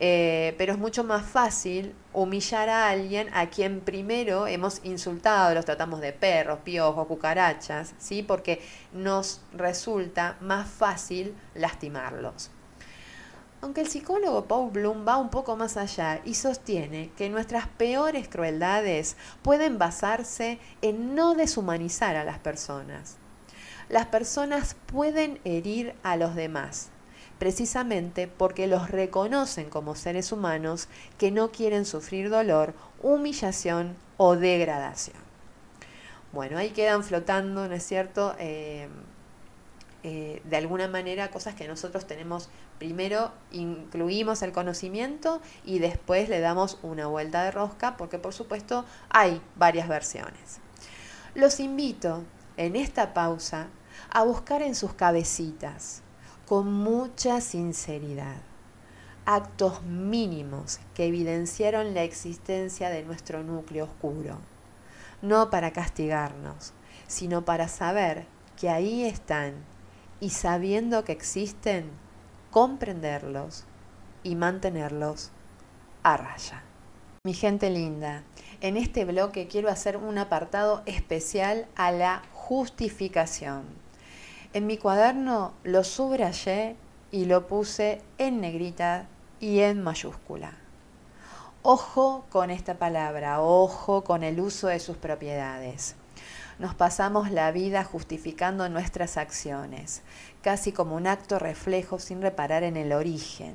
Eh, 0.02 0.54
pero 0.56 0.72
es 0.72 0.78
mucho 0.78 1.04
más 1.04 1.26
fácil 1.26 1.94
humillar 2.14 2.70
a 2.70 2.88
alguien 2.88 3.28
a 3.34 3.50
quien 3.50 3.80
primero 3.80 4.46
hemos 4.46 4.80
insultado, 4.82 5.54
los 5.54 5.66
tratamos 5.66 6.00
de 6.00 6.14
perros, 6.14 6.60
piojos, 6.64 7.06
cucarachas, 7.06 7.92
¿sí? 7.98 8.22
Porque 8.22 8.62
nos 8.94 9.42
resulta 9.52 10.38
más 10.40 10.70
fácil 10.70 11.34
lastimarlos. 11.54 12.50
Aunque 13.60 13.82
el 13.82 13.88
psicólogo 13.88 14.46
Paul 14.46 14.70
Bloom 14.70 15.06
va 15.06 15.18
un 15.18 15.28
poco 15.28 15.54
más 15.54 15.76
allá 15.76 16.22
y 16.24 16.32
sostiene 16.32 17.10
que 17.18 17.28
nuestras 17.28 17.66
peores 17.68 18.26
crueldades 18.26 19.18
pueden 19.42 19.78
basarse 19.78 20.58
en 20.80 21.14
no 21.14 21.34
deshumanizar 21.34 22.16
a 22.16 22.24
las 22.24 22.38
personas. 22.38 23.18
Las 23.90 24.06
personas 24.06 24.76
pueden 24.86 25.40
herir 25.44 25.94
a 26.02 26.16
los 26.16 26.34
demás, 26.34 26.88
precisamente 27.40 28.28
porque 28.28 28.66
los 28.66 28.90
reconocen 28.90 29.70
como 29.70 29.96
seres 29.96 30.30
humanos 30.30 30.88
que 31.16 31.30
no 31.30 31.50
quieren 31.50 31.86
sufrir 31.86 32.28
dolor, 32.28 32.74
humillación 33.02 33.96
o 34.18 34.36
degradación. 34.36 35.16
Bueno, 36.32 36.58
ahí 36.58 36.70
quedan 36.70 37.02
flotando, 37.02 37.66
¿no 37.66 37.74
es 37.74 37.82
cierto? 37.82 38.36
Eh, 38.38 38.88
eh, 40.02 40.42
de 40.44 40.56
alguna 40.58 40.86
manera 40.86 41.30
cosas 41.30 41.54
que 41.54 41.66
nosotros 41.66 42.06
tenemos, 42.06 42.50
primero 42.78 43.32
incluimos 43.52 44.42
el 44.42 44.52
conocimiento 44.52 45.40
y 45.64 45.78
después 45.78 46.28
le 46.28 46.40
damos 46.40 46.78
una 46.82 47.06
vuelta 47.06 47.42
de 47.42 47.52
rosca 47.52 47.96
porque 47.96 48.18
por 48.18 48.34
supuesto 48.34 48.84
hay 49.08 49.40
varias 49.56 49.88
versiones. 49.88 50.60
Los 51.34 51.58
invito 51.58 52.22
en 52.58 52.76
esta 52.76 53.14
pausa 53.14 53.68
a 54.10 54.24
buscar 54.24 54.60
en 54.60 54.74
sus 54.74 54.92
cabecitas 54.92 56.02
con 56.50 56.72
mucha 56.72 57.40
sinceridad 57.40 58.38
actos 59.24 59.84
mínimos 59.84 60.80
que 60.94 61.04
evidenciaron 61.04 61.94
la 61.94 62.02
existencia 62.02 62.90
de 62.90 63.04
nuestro 63.04 63.44
núcleo 63.44 63.84
oscuro, 63.84 64.36
no 65.22 65.48
para 65.48 65.70
castigarnos, 65.70 66.72
sino 67.06 67.44
para 67.44 67.68
saber 67.68 68.26
que 68.58 68.68
ahí 68.68 69.04
están 69.04 69.64
y 70.18 70.30
sabiendo 70.30 71.04
que 71.04 71.12
existen, 71.12 71.88
comprenderlos 72.50 73.62
y 74.24 74.34
mantenerlos 74.34 75.30
a 76.02 76.16
raya. 76.16 76.64
Mi 77.22 77.32
gente 77.32 77.70
linda, 77.70 78.24
en 78.60 78.76
este 78.76 79.04
bloque 79.04 79.46
quiero 79.46 79.68
hacer 79.68 79.96
un 79.96 80.18
apartado 80.18 80.82
especial 80.86 81.68
a 81.76 81.92
la 81.92 82.22
justificación. 82.32 83.79
En 84.52 84.66
mi 84.66 84.78
cuaderno 84.78 85.52
lo 85.62 85.84
subrayé 85.84 86.74
y 87.12 87.26
lo 87.26 87.46
puse 87.46 88.02
en 88.18 88.40
negrita 88.40 89.06
y 89.38 89.60
en 89.60 89.80
mayúscula. 89.80 90.54
Ojo 91.62 92.24
con 92.30 92.50
esta 92.50 92.74
palabra, 92.74 93.42
ojo 93.42 94.02
con 94.02 94.24
el 94.24 94.40
uso 94.40 94.66
de 94.66 94.80
sus 94.80 94.96
propiedades. 94.96 95.94
Nos 96.58 96.74
pasamos 96.74 97.30
la 97.30 97.52
vida 97.52 97.84
justificando 97.84 98.68
nuestras 98.68 99.18
acciones, 99.18 100.02
casi 100.42 100.72
como 100.72 100.96
un 100.96 101.06
acto 101.06 101.38
reflejo 101.38 102.00
sin 102.00 102.20
reparar 102.20 102.64
en 102.64 102.76
el 102.76 102.92
origen, 102.92 103.54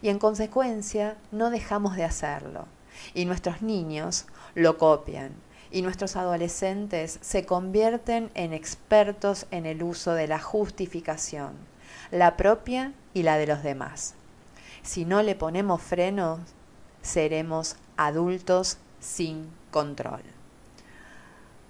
y 0.00 0.08
en 0.08 0.18
consecuencia 0.18 1.18
no 1.32 1.50
dejamos 1.50 1.96
de 1.96 2.04
hacerlo. 2.04 2.64
Y 3.12 3.26
nuestros 3.26 3.60
niños 3.60 4.24
lo 4.54 4.78
copian, 4.78 5.34
y 5.70 5.82
nuestros 5.82 6.16
adolescentes 6.16 7.18
se 7.20 7.46
convierten 7.46 8.30
en 8.34 8.52
expertos 8.52 9.46
en 9.50 9.66
el 9.66 9.82
uso 9.82 10.14
de 10.14 10.26
la 10.26 10.38
justificación, 10.38 11.52
la 12.10 12.36
propia 12.36 12.92
y 13.14 13.22
la 13.22 13.36
de 13.38 13.46
los 13.46 13.62
demás. 13.62 14.14
Si 14.82 15.04
no 15.04 15.22
le 15.22 15.34
ponemos 15.34 15.80
freno, 15.80 16.40
seremos 17.02 17.76
adultos 17.96 18.78
sin 18.98 19.48
control. 19.70 20.22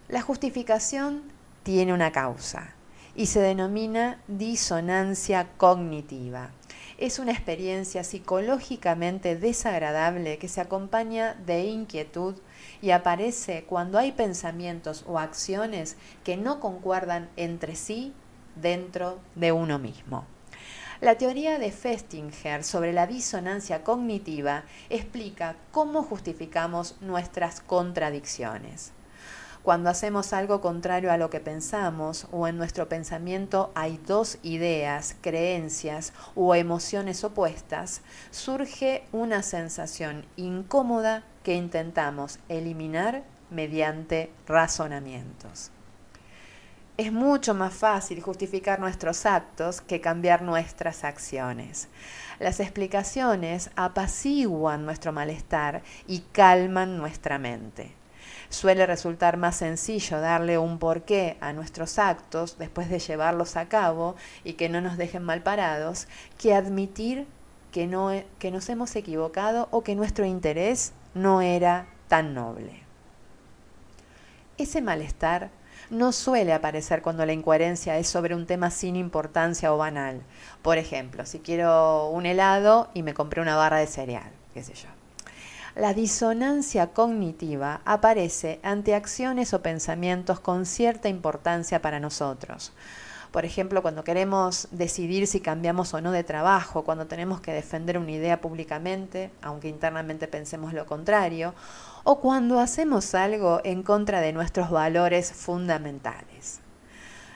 La 0.08 0.22
justificación 0.22 1.22
tiene 1.62 1.92
una 1.92 2.12
causa 2.12 2.74
y 3.14 3.26
se 3.26 3.40
denomina 3.40 4.20
disonancia 4.28 5.48
cognitiva. 5.56 6.50
Es 6.98 7.18
una 7.18 7.32
experiencia 7.32 8.04
psicológicamente 8.04 9.36
desagradable 9.36 10.38
que 10.38 10.48
se 10.48 10.60
acompaña 10.60 11.34
de 11.34 11.64
inquietud 11.64 12.36
y 12.82 12.90
aparece 12.90 13.64
cuando 13.64 13.98
hay 13.98 14.12
pensamientos 14.12 15.04
o 15.06 15.18
acciones 15.18 15.96
que 16.24 16.36
no 16.36 16.60
concuerdan 16.60 17.28
entre 17.36 17.76
sí 17.76 18.12
dentro 18.56 19.18
de 19.34 19.52
uno 19.52 19.78
mismo. 19.78 20.24
La 21.00 21.16
teoría 21.16 21.58
de 21.58 21.72
Festinger 21.72 22.62
sobre 22.62 22.92
la 22.92 23.06
disonancia 23.06 23.82
cognitiva 23.84 24.64
explica 24.90 25.56
cómo 25.70 26.02
justificamos 26.02 26.96
nuestras 27.00 27.62
contradicciones. 27.62 28.92
Cuando 29.62 29.90
hacemos 29.90 30.32
algo 30.32 30.62
contrario 30.62 31.12
a 31.12 31.18
lo 31.18 31.28
que 31.28 31.40
pensamos 31.40 32.26
o 32.32 32.48
en 32.48 32.56
nuestro 32.56 32.88
pensamiento 32.88 33.72
hay 33.74 33.98
dos 34.06 34.38
ideas, 34.42 35.16
creencias 35.20 36.14
o 36.34 36.54
emociones 36.54 37.24
opuestas, 37.24 38.00
surge 38.30 39.04
una 39.12 39.42
sensación 39.42 40.24
incómoda 40.36 41.24
que 41.42 41.54
intentamos 41.54 42.38
eliminar 42.48 43.22
mediante 43.50 44.30
razonamientos. 44.46 45.70
Es 46.96 47.12
mucho 47.12 47.54
más 47.54 47.72
fácil 47.72 48.20
justificar 48.20 48.78
nuestros 48.78 49.24
actos 49.24 49.80
que 49.80 50.02
cambiar 50.02 50.42
nuestras 50.42 51.02
acciones. 51.02 51.88
Las 52.38 52.60
explicaciones 52.60 53.70
apaciguan 53.74 54.84
nuestro 54.84 55.10
malestar 55.10 55.82
y 56.06 56.20
calman 56.32 56.98
nuestra 56.98 57.38
mente. 57.38 57.92
Suele 58.50 58.84
resultar 58.84 59.36
más 59.36 59.56
sencillo 59.56 60.20
darle 60.20 60.58
un 60.58 60.78
porqué 60.78 61.38
a 61.40 61.52
nuestros 61.52 61.98
actos 61.98 62.58
después 62.58 62.90
de 62.90 62.98
llevarlos 62.98 63.56
a 63.56 63.68
cabo 63.68 64.16
y 64.44 64.54
que 64.54 64.68
no 64.68 64.80
nos 64.80 64.96
dejen 64.98 65.22
mal 65.22 65.42
parados, 65.42 66.06
que 66.36 66.52
admitir 66.52 67.26
que, 67.72 67.86
no, 67.86 68.10
que 68.38 68.50
nos 68.50 68.68
hemos 68.68 68.94
equivocado 68.96 69.68
o 69.70 69.82
que 69.82 69.94
nuestro 69.94 70.26
interés 70.26 70.92
no 71.14 71.42
era 71.42 71.86
tan 72.08 72.34
noble. 72.34 72.82
Ese 74.58 74.80
malestar 74.80 75.50
no 75.90 76.12
suele 76.12 76.52
aparecer 76.52 77.02
cuando 77.02 77.26
la 77.26 77.32
incoherencia 77.32 77.98
es 77.98 78.08
sobre 78.08 78.34
un 78.34 78.46
tema 78.46 78.70
sin 78.70 78.94
importancia 78.94 79.72
o 79.72 79.78
banal. 79.78 80.22
Por 80.62 80.78
ejemplo, 80.78 81.26
si 81.26 81.40
quiero 81.40 82.08
un 82.10 82.26
helado 82.26 82.90
y 82.94 83.02
me 83.02 83.14
compré 83.14 83.40
una 83.40 83.56
barra 83.56 83.78
de 83.78 83.86
cereal, 83.86 84.30
qué 84.54 84.62
sé 84.62 84.74
yo. 84.74 84.88
La 85.76 85.94
disonancia 85.94 86.88
cognitiva 86.88 87.80
aparece 87.84 88.60
ante 88.62 88.94
acciones 88.94 89.54
o 89.54 89.62
pensamientos 89.62 90.40
con 90.40 90.66
cierta 90.66 91.08
importancia 91.08 91.80
para 91.80 92.00
nosotros. 92.00 92.72
Por 93.30 93.44
ejemplo, 93.44 93.80
cuando 93.80 94.02
queremos 94.02 94.66
decidir 94.72 95.28
si 95.28 95.40
cambiamos 95.40 95.94
o 95.94 96.00
no 96.00 96.10
de 96.10 96.24
trabajo, 96.24 96.82
cuando 96.82 97.06
tenemos 97.06 97.40
que 97.40 97.52
defender 97.52 97.96
una 97.96 98.10
idea 98.10 98.40
públicamente, 98.40 99.30
aunque 99.40 99.68
internamente 99.68 100.26
pensemos 100.26 100.72
lo 100.72 100.84
contrario, 100.84 101.54
o 102.02 102.18
cuando 102.18 102.58
hacemos 102.58 103.14
algo 103.14 103.60
en 103.62 103.84
contra 103.84 104.20
de 104.20 104.32
nuestros 104.32 104.70
valores 104.70 105.32
fundamentales. 105.32 106.58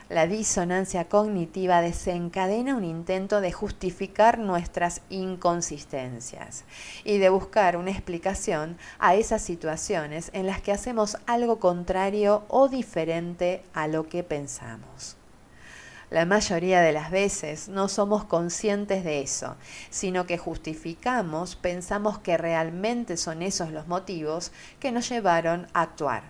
La 0.08 0.26
disonancia 0.26 1.08
cognitiva 1.08 1.80
desencadena 1.80 2.76
un 2.76 2.84
intento 2.84 3.40
de 3.40 3.52
justificar 3.52 4.38
nuestras 4.38 5.00
inconsistencias 5.10 6.64
y 7.04 7.18
de 7.18 7.30
buscar 7.30 7.76
una 7.76 7.92
explicación 7.92 8.76
a 8.98 9.14
esas 9.14 9.42
situaciones 9.42 10.30
en 10.34 10.46
las 10.46 10.60
que 10.60 10.72
hacemos 10.72 11.16
algo 11.26 11.58
contrario 11.58 12.42
o 12.48 12.68
diferente 12.68 13.62
a 13.72 13.86
lo 13.86 14.08
que 14.08 14.24
pensamos. 14.24 15.16
La 16.14 16.26
mayoría 16.26 16.80
de 16.80 16.92
las 16.92 17.10
veces 17.10 17.68
no 17.68 17.88
somos 17.88 18.24
conscientes 18.24 19.02
de 19.02 19.20
eso, 19.20 19.56
sino 19.90 20.26
que 20.26 20.38
justificamos, 20.38 21.56
pensamos 21.56 22.20
que 22.20 22.36
realmente 22.36 23.16
son 23.16 23.42
esos 23.42 23.72
los 23.72 23.88
motivos 23.88 24.52
que 24.78 24.92
nos 24.92 25.08
llevaron 25.08 25.66
a 25.74 25.82
actuar, 25.82 26.22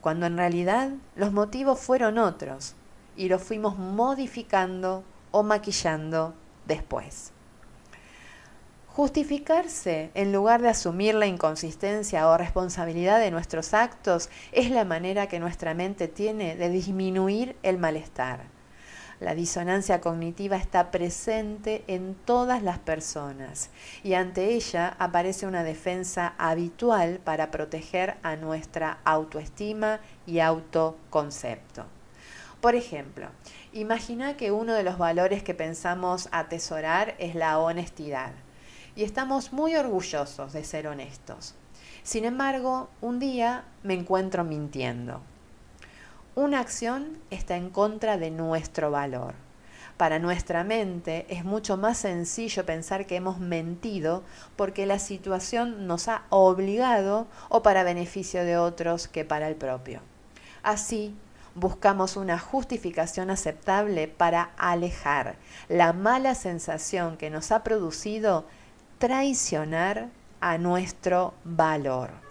cuando 0.00 0.26
en 0.26 0.36
realidad 0.36 0.90
los 1.16 1.32
motivos 1.32 1.80
fueron 1.80 2.18
otros 2.18 2.76
y 3.16 3.28
los 3.28 3.42
fuimos 3.42 3.76
modificando 3.76 5.02
o 5.32 5.42
maquillando 5.42 6.32
después. 6.66 7.32
Justificarse 8.86 10.12
en 10.14 10.32
lugar 10.32 10.62
de 10.62 10.68
asumir 10.68 11.16
la 11.16 11.26
inconsistencia 11.26 12.28
o 12.28 12.38
responsabilidad 12.38 13.18
de 13.18 13.32
nuestros 13.32 13.74
actos 13.74 14.28
es 14.52 14.70
la 14.70 14.84
manera 14.84 15.26
que 15.26 15.40
nuestra 15.40 15.74
mente 15.74 16.06
tiene 16.06 16.54
de 16.54 16.68
disminuir 16.68 17.56
el 17.64 17.78
malestar 17.78 18.53
la 19.20 19.34
disonancia 19.34 20.00
cognitiva 20.00 20.56
está 20.56 20.90
presente 20.90 21.84
en 21.86 22.14
todas 22.14 22.62
las 22.62 22.78
personas 22.78 23.70
y 24.02 24.14
ante 24.14 24.54
ella 24.54 24.96
aparece 24.98 25.46
una 25.46 25.62
defensa 25.62 26.34
habitual 26.38 27.20
para 27.22 27.50
proteger 27.50 28.16
a 28.22 28.36
nuestra 28.36 28.98
autoestima 29.04 30.00
y 30.26 30.40
autoconcepto. 30.40 31.84
Por 32.60 32.74
ejemplo, 32.74 33.28
imagina 33.72 34.36
que 34.36 34.50
uno 34.50 34.72
de 34.72 34.82
los 34.82 34.98
valores 34.98 35.42
que 35.42 35.54
pensamos 35.54 36.28
atesorar 36.32 37.14
es 37.18 37.34
la 37.34 37.58
honestidad 37.58 38.32
y 38.96 39.04
estamos 39.04 39.52
muy 39.52 39.76
orgullosos 39.76 40.52
de 40.52 40.64
ser 40.64 40.86
honestos. 40.86 41.54
Sin 42.02 42.24
embargo, 42.24 42.88
un 43.00 43.18
día 43.18 43.64
me 43.82 43.94
encuentro 43.94 44.44
mintiendo 44.44 45.20
una 46.36 46.58
acción 46.58 47.18
está 47.30 47.56
en 47.56 47.70
contra 47.70 48.18
de 48.18 48.30
nuestro 48.30 48.90
valor. 48.90 49.34
Para 49.96 50.18
nuestra 50.18 50.64
mente 50.64 51.26
es 51.28 51.44
mucho 51.44 51.76
más 51.76 51.98
sencillo 51.98 52.66
pensar 52.66 53.06
que 53.06 53.14
hemos 53.14 53.38
mentido 53.38 54.24
porque 54.56 54.86
la 54.86 54.98
situación 54.98 55.86
nos 55.86 56.08
ha 56.08 56.24
obligado 56.30 57.28
o 57.48 57.62
para 57.62 57.84
beneficio 57.84 58.44
de 58.44 58.58
otros 58.58 59.06
que 59.06 59.24
para 59.24 59.46
el 59.46 59.54
propio. 59.54 60.00
Así, 60.64 61.14
buscamos 61.54 62.16
una 62.16 62.40
justificación 62.40 63.30
aceptable 63.30 64.08
para 64.08 64.50
alejar 64.56 65.36
la 65.68 65.92
mala 65.92 66.34
sensación 66.34 67.16
que 67.16 67.30
nos 67.30 67.52
ha 67.52 67.62
producido 67.62 68.44
traicionar 68.98 70.08
a 70.40 70.58
nuestro 70.58 71.34
valor. 71.44 72.23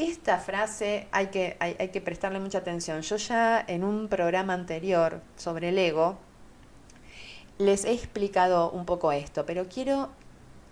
Esta 0.00 0.38
frase 0.38 1.08
hay 1.12 1.26
que, 1.26 1.58
hay, 1.60 1.88
que 1.88 2.00
prestarle 2.00 2.40
mucha 2.40 2.56
atención. 2.56 3.02
Yo 3.02 3.16
ya 3.16 3.62
en 3.68 3.84
un 3.84 4.08
programa 4.08 4.54
anterior 4.54 5.20
sobre 5.36 5.68
el 5.68 5.76
ego 5.78 6.16
les 7.58 7.84
he 7.84 7.92
explicado 7.92 8.70
un 8.70 8.86
poco 8.86 9.12
esto, 9.12 9.44
pero 9.44 9.68
quiero 9.68 10.08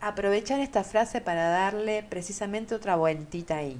aprovechar 0.00 0.60
esta 0.60 0.82
frase 0.82 1.20
para 1.20 1.50
darle 1.50 2.02
precisamente 2.08 2.74
otra 2.74 2.96
vueltita 2.96 3.58
ahí. 3.58 3.78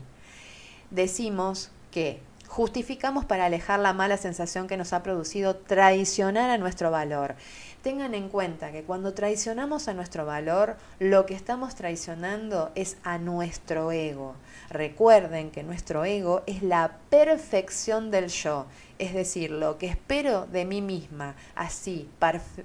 Decimos 0.91 1.71
que 1.93 2.21
justificamos 2.49 3.27
para 3.27 3.45
alejar 3.45 3.79
la 3.79 3.93
mala 3.93 4.17
sensación 4.17 4.67
que 4.67 4.79
nos 4.79 4.93
ha 4.93 5.03
producido 5.03 5.55
traicionar 5.55 6.51
a 6.51 6.59
nuestro 6.59 6.91
valor. 6.91 7.37
Tengan 7.83 8.15
en 8.15 8.29
cuenta 8.29 8.73
que 8.73 8.83
cuando 8.83 9.15
traicionamos 9.15 9.87
a 9.87 9.95
nuestro 9.95 10.27
valor, 10.27 10.77
lo 10.99 11.27
que 11.27 11.35
estamos 11.35 11.75
traicionando 11.77 12.73
es 12.75 12.97
a 13.05 13.19
nuestro 13.19 13.93
ego. 13.93 14.35
Recuerden 14.71 15.51
que 15.51 15.63
nuestro 15.63 16.05
ego 16.05 16.43
es 16.47 16.63
la 16.63 16.97
perfección 17.11 18.11
del 18.11 18.29
yo, 18.29 18.67
es 18.99 19.15
decir, 19.15 19.51
lo 19.51 19.79
que 19.79 19.87
espero 19.87 20.47
de 20.47 20.65
mí 20.65 20.83
misma, 20.83 21.37
así, 21.55 22.09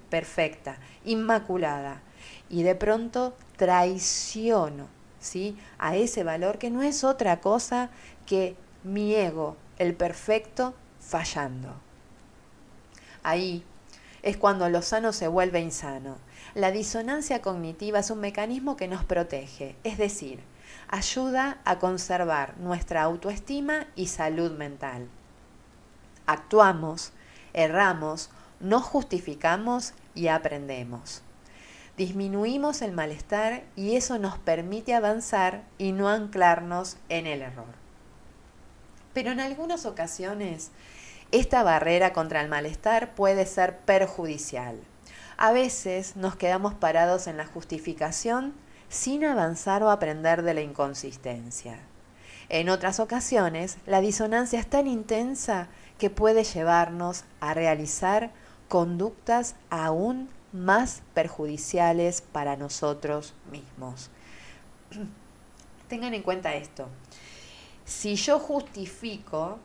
perfecta, 0.09 0.77
inmaculada. 1.05 2.01
Y 2.49 2.63
de 2.63 2.75
pronto 2.75 3.35
traiciono, 3.57 4.87
¿sí? 5.19 5.57
a 5.77 5.95
ese 5.95 6.23
valor 6.23 6.57
que 6.57 6.71
no 6.71 6.81
es 6.81 7.03
otra 7.03 7.39
cosa 7.39 7.89
que 8.25 8.55
mi 8.83 9.13
ego, 9.13 9.55
el 9.77 9.95
perfecto, 9.95 10.73
fallando. 10.99 11.73
Ahí 13.23 13.63
es 14.21 14.37
cuando 14.37 14.69
lo 14.69 14.81
sano 14.81 15.13
se 15.13 15.27
vuelve 15.27 15.59
insano. 15.59 16.17
La 16.55 16.71
disonancia 16.71 17.41
cognitiva 17.41 17.99
es 17.99 18.09
un 18.09 18.19
mecanismo 18.19 18.77
que 18.77 18.87
nos 18.87 19.03
protege, 19.03 19.75
es 19.83 19.97
decir, 19.97 20.39
ayuda 20.87 21.59
a 21.65 21.79
conservar 21.79 22.57
nuestra 22.57 23.03
autoestima 23.03 23.87
y 23.95 24.07
salud 24.07 24.51
mental. 24.51 25.07
Actuamos, 26.25 27.11
erramos, 27.53 28.29
nos 28.59 28.83
justificamos 28.83 29.93
y 30.15 30.27
aprendemos. 30.27 31.21
Disminuimos 31.97 32.81
el 32.81 32.91
malestar 32.91 33.63
y 33.75 33.95
eso 33.95 34.17
nos 34.17 34.37
permite 34.37 34.95
avanzar 34.95 35.63
y 35.77 35.91
no 35.91 36.09
anclarnos 36.09 36.97
en 37.09 37.27
el 37.27 37.41
error. 37.41 37.82
Pero 39.13 39.31
en 39.31 39.39
algunas 39.39 39.85
ocasiones 39.85 40.71
esta 41.31 41.63
barrera 41.63 42.13
contra 42.13 42.41
el 42.41 42.49
malestar 42.49 43.15
puede 43.15 43.45
ser 43.45 43.79
perjudicial. 43.79 44.77
A 45.37 45.51
veces 45.51 46.15
nos 46.15 46.35
quedamos 46.35 46.75
parados 46.75 47.25
en 47.25 47.37
la 47.37 47.45
justificación 47.47 48.53
sin 48.87 49.25
avanzar 49.25 49.81
o 49.81 49.89
aprender 49.89 50.43
de 50.43 50.53
la 50.53 50.61
inconsistencia. 50.61 51.79
En 52.49 52.69
otras 52.69 52.99
ocasiones, 52.99 53.77
la 53.87 53.99
disonancia 53.99 54.59
es 54.59 54.69
tan 54.69 54.85
intensa 54.85 55.69
que 55.97 56.11
puede 56.11 56.43
llevarnos 56.43 57.23
a 57.39 57.55
realizar 57.55 58.29
conductas 58.67 59.55
aún 59.71 60.29
más 60.51 61.01
perjudiciales 61.15 62.21
para 62.21 62.57
nosotros 62.57 63.33
mismos. 63.51 64.11
Tengan 65.89 66.13
en 66.13 66.21
cuenta 66.21 66.53
esto. 66.53 66.87
Si 67.85 68.15
yo 68.15 68.39
justifico, 68.39 69.59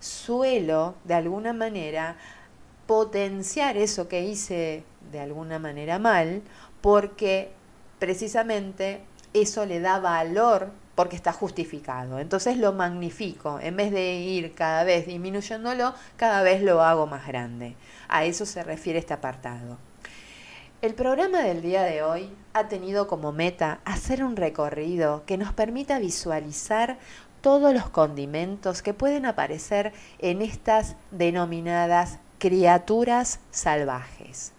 suelo 0.00 0.94
de 1.04 1.14
alguna 1.14 1.52
manera 1.52 2.16
potenciar 2.86 3.76
eso 3.76 4.08
que 4.08 4.24
hice 4.24 4.84
de 5.12 5.20
alguna 5.20 5.58
manera 5.58 5.98
mal, 5.98 6.42
porque 6.80 7.50
precisamente 7.98 9.02
eso 9.34 9.66
le 9.66 9.80
da 9.80 9.98
valor 9.98 10.70
porque 10.94 11.16
está 11.16 11.32
justificado. 11.32 12.18
Entonces 12.18 12.56
lo 12.56 12.72
magnifico. 12.72 13.60
En 13.60 13.76
vez 13.76 13.92
de 13.92 14.14
ir 14.14 14.54
cada 14.54 14.84
vez 14.84 15.06
disminuyéndolo, 15.06 15.94
cada 16.16 16.42
vez 16.42 16.62
lo 16.62 16.82
hago 16.82 17.06
más 17.06 17.26
grande. 17.26 17.76
A 18.08 18.24
eso 18.24 18.46
se 18.46 18.64
refiere 18.64 18.98
este 18.98 19.14
apartado. 19.14 19.78
El 20.80 20.94
programa 20.94 21.42
del 21.42 21.60
día 21.60 21.82
de 21.82 22.04
hoy 22.04 22.30
ha 22.52 22.68
tenido 22.68 23.08
como 23.08 23.32
meta 23.32 23.80
hacer 23.84 24.22
un 24.22 24.36
recorrido 24.36 25.24
que 25.26 25.36
nos 25.36 25.52
permita 25.52 25.98
visualizar 25.98 26.98
todos 27.40 27.74
los 27.74 27.90
condimentos 27.90 28.80
que 28.80 28.94
pueden 28.94 29.26
aparecer 29.26 29.92
en 30.20 30.40
estas 30.40 30.94
denominadas 31.10 32.20
criaturas 32.38 33.40
salvajes, 33.50 34.52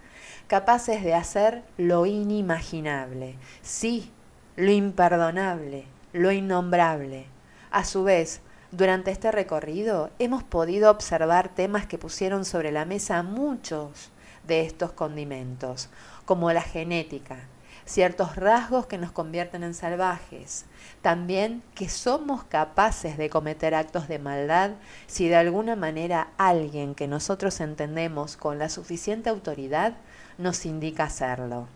capaces 0.48 1.06
de 1.06 1.14
hacer 1.14 1.64
lo 1.78 2.06
inimaginable, 2.06 3.36
sí, 3.62 4.12
lo 4.58 4.72
imperdonable, 4.72 5.86
lo 6.12 6.34
innombrable. 6.34 7.28
A 7.72 7.86
su 7.86 8.04
vez, 8.04 8.42
durante 8.72 9.12
este 9.12 9.32
recorrido 9.32 10.10
hemos 10.20 10.44
podido 10.44 10.92
observar 10.92 11.48
temas 11.48 11.86
que 11.86 11.98
pusieron 11.98 12.44
sobre 12.44 12.74
la 12.74 12.84
mesa 12.84 13.24
muchos 13.24 14.12
de 14.50 14.64
estos 14.64 14.92
condimentos, 14.92 15.88
como 16.26 16.52
la 16.52 16.62
genética, 16.62 17.38
ciertos 17.86 18.36
rasgos 18.36 18.86
que 18.88 18.98
nos 18.98 19.14
convierten 19.14 19.64
en 19.64 19.74
salvajes, 19.74 20.66
también 21.02 21.64
que 21.74 21.88
somos 21.88 22.44
capaces 22.44 23.18
de 23.18 23.30
cometer 23.30 23.74
actos 23.74 24.10
de 24.10 24.20
maldad 24.20 24.72
si 25.08 25.30
de 25.30 25.38
alguna 25.38 25.78
manera 25.78 26.32
alguien 26.38 26.94
que 26.94 27.08
nosotros 27.08 27.62
entendemos 27.62 28.36
con 28.36 28.60
la 28.60 28.68
suficiente 28.68 29.30
autoridad 29.30 29.94
nos 30.38 30.66
indica 30.66 31.06
hacerlo 31.06 31.68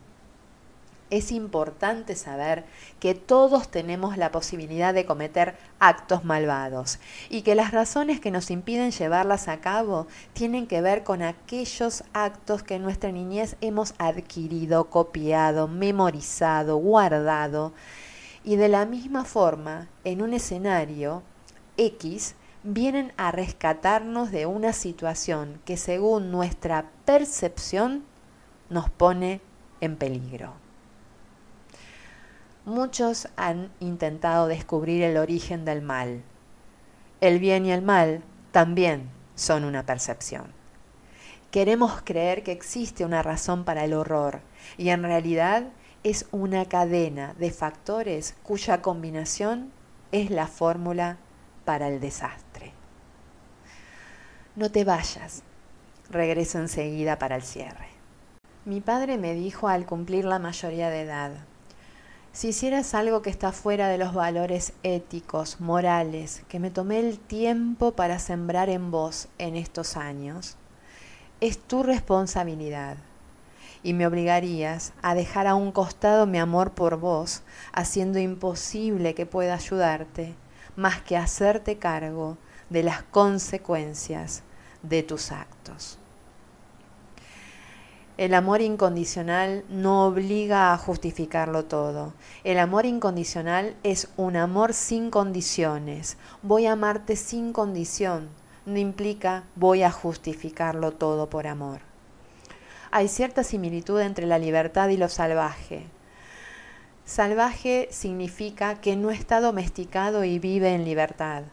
es 1.13 1.31
importante 1.31 2.15
saber 2.15 2.65
que 2.99 3.13
todos 3.13 3.69
tenemos 3.69 4.17
la 4.17 4.31
posibilidad 4.31 4.95
de 4.95 5.05
cometer 5.05 5.55
actos 5.77 6.25
malvados 6.25 6.97
y 7.29 7.43
que 7.43 7.53
las 7.53 7.69
razones 7.69 8.19
que 8.19 8.31
nos 8.31 8.49
impiden 8.49 8.89
llevarlas 8.89 9.47
a 9.47 9.61
cabo 9.61 10.07
tienen 10.33 10.65
que 10.65 10.81
ver 10.81 11.03
con 11.03 11.21
aquellos 11.21 12.03
actos 12.13 12.63
que 12.63 12.75
en 12.75 12.81
nuestra 12.81 13.11
niñez 13.11 13.57
hemos 13.61 13.93
adquirido, 13.99 14.85
copiado, 14.89 15.67
memorizado, 15.67 16.77
guardado. 16.77 17.73
Y 18.43 18.55
de 18.55 18.69
la 18.69 18.87
misma 18.87 19.23
forma, 19.23 19.89
en 20.03 20.23
un 20.23 20.33
escenario 20.33 21.21
X, 21.77 22.33
vienen 22.63 23.13
a 23.17 23.31
rescatarnos 23.31 24.31
de 24.31 24.47
una 24.47 24.73
situación 24.73 25.61
que 25.63 25.77
según 25.77 26.31
nuestra 26.31 26.89
percepción 27.05 28.03
nos 28.71 28.89
pone 28.89 29.41
en 29.79 29.95
peligro. 29.95 30.62
Muchos 32.65 33.27
han 33.35 33.73
intentado 33.81 34.47
descubrir 34.47 35.03
el 35.03 35.17
origen 35.17 35.65
del 35.65 35.81
mal. 35.81 36.23
El 37.19 37.39
bien 37.39 37.65
y 37.65 37.73
el 37.73 37.81
mal 37.81 38.23
también 38.53 39.09
son 39.35 39.65
una 39.65 39.85
percepción. 39.85 40.53
Queremos 41.51 42.01
creer 42.05 42.41
que 42.41 42.53
existe 42.53 43.03
una 43.03 43.21
razón 43.21 43.65
para 43.65 43.83
el 43.83 43.93
horror 43.93 44.39
y 44.77 44.89
en 44.89 45.03
realidad 45.03 45.65
es 46.03 46.25
una 46.31 46.63
cadena 46.63 47.33
de 47.37 47.51
factores 47.51 48.33
cuya 48.43 48.81
combinación 48.81 49.73
es 50.13 50.29
la 50.29 50.47
fórmula 50.47 51.17
para 51.65 51.89
el 51.89 51.99
desastre. 51.99 52.71
No 54.55 54.71
te 54.71 54.85
vayas, 54.85 55.43
regreso 56.09 56.59
enseguida 56.59 57.19
para 57.19 57.35
el 57.35 57.43
cierre. 57.43 57.89
Mi 58.63 58.79
padre 58.79 59.17
me 59.17 59.33
dijo 59.33 59.67
al 59.67 59.85
cumplir 59.85 60.23
la 60.23 60.39
mayoría 60.39 60.89
de 60.89 61.01
edad, 61.01 61.31
si 62.33 62.47
hicieras 62.47 62.95
algo 62.95 63.21
que 63.21 63.29
está 63.29 63.51
fuera 63.51 63.87
de 63.87 63.99
los 63.99 64.15
valores 64.15 64.73
éticos, 64.81 65.61
morales, 65.61 66.43
que 66.47 66.59
me 66.59 66.71
tomé 66.71 66.99
el 66.99 67.19
tiempo 67.19 67.91
para 67.91 68.17
sembrar 68.17 68.69
en 68.69 68.89
vos 68.89 69.27
en 69.37 69.55
estos 69.55 69.95
años, 69.97 70.57
es 71.41 71.59
tu 71.59 71.83
responsabilidad 71.83 72.97
y 73.83 73.93
me 73.93 74.07
obligarías 74.07 74.93
a 75.03 75.13
dejar 75.13 75.45
a 75.45 75.53
un 75.53 75.71
costado 75.71 76.25
mi 76.25 76.39
amor 76.39 76.71
por 76.71 76.97
vos, 76.97 77.43
haciendo 77.71 78.17
imposible 78.17 79.13
que 79.13 79.27
pueda 79.27 79.53
ayudarte, 79.53 80.33
más 80.75 81.01
que 81.03 81.17
hacerte 81.17 81.77
cargo 81.77 82.37
de 82.71 82.81
las 82.81 83.03
consecuencias 83.03 84.41
de 84.81 85.03
tus 85.03 85.31
actos. 85.31 85.99
El 88.15 88.35
amor 88.35 88.61
incondicional 88.61 89.63
no 89.69 90.05
obliga 90.05 90.71
a 90.71 90.77
justificarlo 90.77 91.65
todo. 91.65 92.13
El 92.43 92.59
amor 92.59 92.85
incondicional 92.85 93.75
es 93.81 94.07
un 94.17 94.35
amor 94.35 94.73
sin 94.73 95.09
condiciones. 95.09 96.17
Voy 96.43 96.67
a 96.67 96.73
amarte 96.73 97.15
sin 97.15 97.53
condición. 97.53 98.29
No 98.67 98.77
implica 98.77 99.45
voy 99.55 99.81
a 99.81 99.89
justificarlo 99.89 100.91
todo 100.91 101.27
por 101.27 101.47
amor. 101.47 101.79
Hay 102.91 103.07
cierta 103.07 103.43
similitud 103.43 103.99
entre 103.99 104.27
la 104.27 104.37
libertad 104.37 104.89
y 104.89 104.97
lo 104.97 105.09
salvaje. 105.09 105.87
Salvaje 107.05 107.87
significa 107.89 108.79
que 108.79 108.95
no 108.95 109.09
está 109.09 109.41
domesticado 109.41 110.23
y 110.23 110.37
vive 110.37 110.75
en 110.75 110.85
libertad. 110.85 111.45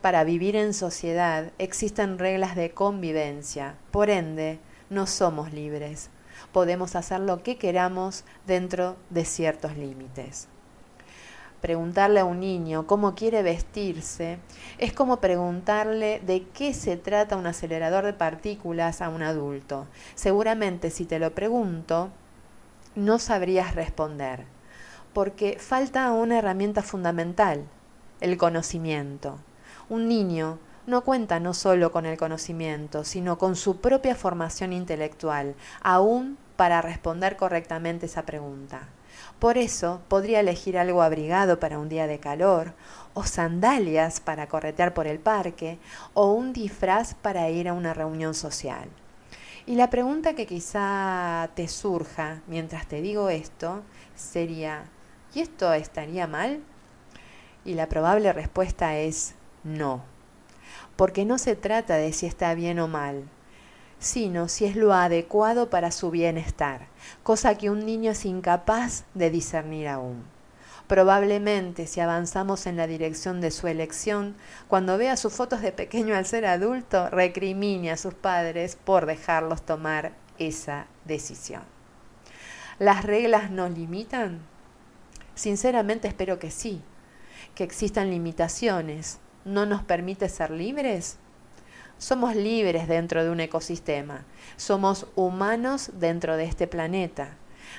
Para 0.00 0.24
vivir 0.24 0.56
en 0.56 0.72
sociedad 0.72 1.52
existen 1.58 2.18
reglas 2.18 2.56
de 2.56 2.70
convivencia. 2.70 3.74
Por 3.90 4.08
ende, 4.08 4.58
no 4.90 5.06
somos 5.06 5.52
libres. 5.52 6.10
Podemos 6.52 6.96
hacer 6.96 7.20
lo 7.20 7.42
que 7.42 7.56
queramos 7.56 8.24
dentro 8.46 8.96
de 9.10 9.24
ciertos 9.24 9.76
límites. 9.76 10.48
Preguntarle 11.60 12.20
a 12.20 12.24
un 12.24 12.38
niño 12.38 12.86
cómo 12.86 13.16
quiere 13.16 13.42
vestirse 13.42 14.38
es 14.78 14.92
como 14.92 15.20
preguntarle 15.20 16.20
de 16.24 16.46
qué 16.54 16.72
se 16.72 16.96
trata 16.96 17.36
un 17.36 17.46
acelerador 17.48 18.04
de 18.04 18.12
partículas 18.12 19.02
a 19.02 19.08
un 19.08 19.22
adulto. 19.22 19.88
Seguramente 20.14 20.90
si 20.90 21.04
te 21.04 21.18
lo 21.18 21.34
pregunto, 21.34 22.10
no 22.94 23.18
sabrías 23.18 23.74
responder, 23.74 24.44
porque 25.12 25.58
falta 25.58 26.12
una 26.12 26.38
herramienta 26.38 26.82
fundamental, 26.82 27.64
el 28.20 28.36
conocimiento. 28.36 29.38
Un 29.88 30.06
niño 30.06 30.60
no 30.88 31.02
cuenta 31.02 31.38
no 31.38 31.54
solo 31.54 31.92
con 31.92 32.06
el 32.06 32.16
conocimiento, 32.16 33.04
sino 33.04 33.38
con 33.38 33.54
su 33.54 33.80
propia 33.80 34.16
formación 34.16 34.72
intelectual, 34.72 35.54
aún 35.82 36.38
para 36.56 36.82
responder 36.82 37.36
correctamente 37.36 38.06
esa 38.06 38.22
pregunta. 38.22 38.88
Por 39.38 39.58
eso 39.58 40.00
podría 40.08 40.40
elegir 40.40 40.76
algo 40.78 41.02
abrigado 41.02 41.60
para 41.60 41.78
un 41.78 41.88
día 41.88 42.06
de 42.06 42.18
calor, 42.18 42.72
o 43.14 43.24
sandalias 43.24 44.18
para 44.18 44.48
corretear 44.48 44.94
por 44.94 45.06
el 45.06 45.20
parque, 45.20 45.78
o 46.14 46.32
un 46.32 46.52
disfraz 46.52 47.14
para 47.14 47.48
ir 47.50 47.68
a 47.68 47.74
una 47.74 47.94
reunión 47.94 48.34
social. 48.34 48.88
Y 49.66 49.76
la 49.76 49.90
pregunta 49.90 50.34
que 50.34 50.46
quizá 50.46 51.50
te 51.54 51.68
surja 51.68 52.40
mientras 52.46 52.86
te 52.88 53.02
digo 53.02 53.28
esto 53.28 53.82
sería, 54.16 54.84
¿Y 55.34 55.40
esto 55.40 55.72
estaría 55.72 56.26
mal? 56.26 56.60
Y 57.64 57.74
la 57.74 57.86
probable 57.88 58.32
respuesta 58.32 58.96
es 58.96 59.34
no, 59.62 60.02
porque 60.98 61.24
no 61.24 61.38
se 61.38 61.54
trata 61.54 61.94
de 61.94 62.12
si 62.12 62.26
está 62.26 62.52
bien 62.54 62.80
o 62.80 62.88
mal, 62.88 63.22
sino 64.00 64.48
si 64.48 64.64
es 64.64 64.74
lo 64.74 64.92
adecuado 64.92 65.70
para 65.70 65.92
su 65.92 66.10
bienestar, 66.10 66.88
cosa 67.22 67.56
que 67.56 67.70
un 67.70 67.86
niño 67.86 68.10
es 68.10 68.24
incapaz 68.24 69.04
de 69.14 69.30
discernir 69.30 69.86
aún. 69.86 70.24
Probablemente 70.88 71.86
si 71.86 72.00
avanzamos 72.00 72.66
en 72.66 72.76
la 72.76 72.88
dirección 72.88 73.40
de 73.40 73.52
su 73.52 73.68
elección, 73.68 74.34
cuando 74.66 74.98
vea 74.98 75.16
sus 75.16 75.32
fotos 75.32 75.60
de 75.60 75.70
pequeño 75.70 76.16
al 76.16 76.26
ser 76.26 76.44
adulto, 76.46 77.08
recrimine 77.10 77.92
a 77.92 77.96
sus 77.96 78.14
padres 78.14 78.74
por 78.74 79.06
dejarlos 79.06 79.62
tomar 79.62 80.14
esa 80.40 80.86
decisión. 81.04 81.62
¿Las 82.80 83.04
reglas 83.04 83.52
nos 83.52 83.70
limitan? 83.70 84.40
Sinceramente 85.36 86.08
espero 86.08 86.40
que 86.40 86.50
sí, 86.50 86.82
que 87.54 87.62
existan 87.62 88.10
limitaciones. 88.10 89.20
¿No 89.48 89.66
nos 89.66 89.82
permite 89.82 90.28
ser 90.28 90.50
libres? 90.50 91.16
Somos 91.98 92.36
libres 92.36 92.86
dentro 92.86 93.24
de 93.24 93.30
un 93.30 93.40
ecosistema, 93.40 94.24
somos 94.56 95.06
humanos 95.16 95.90
dentro 95.94 96.36
de 96.36 96.44
este 96.44 96.66
planeta 96.68 97.30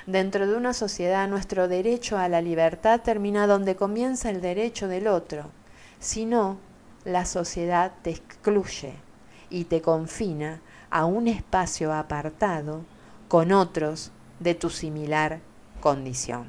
Dentro 0.06 0.46
de 0.46 0.56
una 0.56 0.72
sociedad 0.72 1.28
nuestro 1.28 1.68
derecho 1.68 2.18
a 2.18 2.28
la 2.28 2.40
libertad 2.40 3.00
termina 3.00 3.46
donde 3.46 3.76
comienza 3.76 4.30
el 4.30 4.40
derecho 4.40 4.88
del 4.88 5.06
otro. 5.06 5.50
Si 5.98 6.24
no, 6.26 6.58
la 7.04 7.26
sociedad 7.26 7.92
te 8.02 8.10
excluye 8.10 8.94
y 9.50 9.64
te 9.64 9.82
confina 9.82 10.60
a 10.90 11.04
un 11.04 11.28
espacio 11.28 11.92
apartado 11.92 12.82
con 13.28 13.52
otros 13.52 14.10
de 14.38 14.54
tu 14.54 14.70
similar 14.70 15.40
condición. 15.80 16.48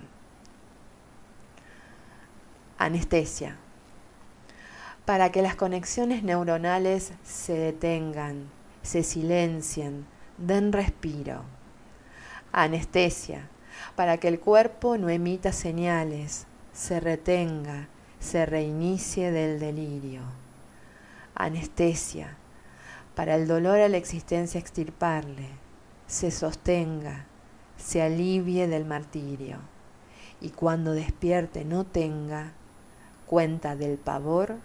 Anestesia. 2.78 3.57
Para 5.06 5.32
que 5.32 5.41
las 5.41 5.56
conexiones 5.56 6.24
neuronales 6.24 7.14
se 7.24 7.54
detengan, 7.54 8.49
se 8.84 9.04
silencien, 9.04 10.06
den 10.38 10.72
respiro 10.72 11.43
anestesia, 12.52 13.47
para 13.95 14.18
que 14.18 14.28
el 14.28 14.39
cuerpo 14.39 14.97
no 14.97 15.10
emita 15.10 15.52
señales, 15.52 16.45
se 16.74 16.99
retenga, 16.99 17.88
se 18.20 18.45
reinicie 18.45 19.32
del 19.32 19.60
delirio. 19.60 20.22
Anestesia, 21.36 22.36
para 23.16 23.36
el 23.36 23.47
dolor 23.47 23.80
a 23.80 23.89
la 23.89 23.97
existencia 23.97 24.60
extirparle, 24.60 25.47
se 26.08 26.32
sostenga, 26.32 27.26
se 27.78 28.02
alivie 28.02 28.68
del 28.68 28.86
martirio, 28.86 29.58
y 30.41 30.49
cuando 30.49 30.91
despierte 30.91 31.64
no 31.66 31.86
tenga 31.86 32.52
cuenta 33.28 33.76
del 33.76 33.97
pavor 33.97 34.58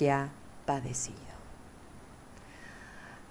que 0.00 0.10
ha 0.10 0.30
padecido. 0.64 1.18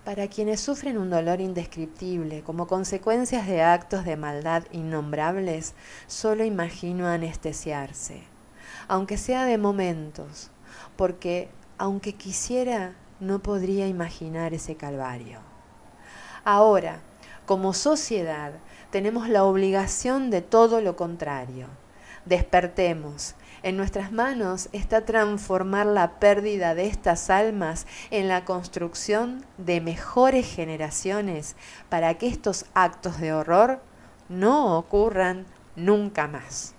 Para 0.05 0.27
quienes 0.27 0.59
sufren 0.59 0.99
un 0.99 1.09
dolor 1.09 1.41
indescriptible 1.41 2.43
como 2.43 2.67
consecuencias 2.67 3.47
de 3.47 3.63
actos 3.63 4.05
de 4.05 4.15
maldad 4.15 4.65
innombrables, 4.71 5.73
solo 6.05 6.43
imagino 6.45 7.07
anestesiarse, 7.07 8.21
aunque 8.87 9.17
sea 9.17 9.45
de 9.45 9.57
momentos, 9.57 10.51
porque 10.95 11.49
aunque 11.79 12.13
quisiera, 12.13 12.93
no 13.19 13.39
podría 13.39 13.87
imaginar 13.87 14.53
ese 14.53 14.75
calvario. 14.75 15.39
Ahora, 16.43 16.99
como 17.47 17.73
sociedad, 17.73 18.53
tenemos 18.91 19.27
la 19.27 19.43
obligación 19.43 20.29
de 20.29 20.43
todo 20.43 20.81
lo 20.81 20.95
contrario. 20.95 21.65
Despertemos, 22.25 23.33
en 23.63 23.77
nuestras 23.77 24.11
manos 24.11 24.69
está 24.71 25.05
transformar 25.05 25.85
la 25.85 26.19
pérdida 26.19 26.75
de 26.75 26.87
estas 26.87 27.29
almas 27.29 27.87
en 28.11 28.27
la 28.27 28.45
construcción 28.45 29.45
de 29.57 29.81
mejores 29.81 30.53
generaciones 30.53 31.55
para 31.89 32.13
que 32.15 32.27
estos 32.27 32.65
actos 32.73 33.19
de 33.19 33.33
horror 33.33 33.81
no 34.29 34.77
ocurran 34.77 35.45
nunca 35.75 36.27
más. 36.27 36.75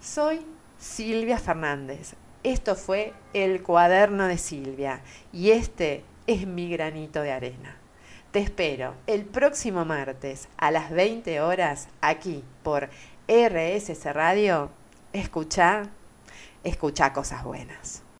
Soy 0.00 0.44
Silvia 0.78 1.38
Fernández. 1.38 2.14
Esto 2.42 2.74
fue 2.74 3.14
el 3.32 3.62
cuaderno 3.62 4.26
de 4.26 4.36
Silvia 4.36 5.00
y 5.32 5.50
este 5.50 6.04
es 6.26 6.46
mi 6.46 6.68
granito 6.68 7.22
de 7.22 7.32
arena. 7.32 7.78
Te 8.32 8.40
espero 8.40 8.96
el 9.06 9.24
próximo 9.24 9.84
martes 9.84 10.48
a 10.58 10.70
las 10.70 10.90
20 10.90 11.40
horas 11.40 11.88
aquí 12.00 12.42
por 12.62 12.90
RSS 13.28 14.12
Radio 14.12 14.70
escuchar, 15.14 15.88
escuchar 16.62 17.12
cosas 17.12 17.44
buenas. 17.44 18.04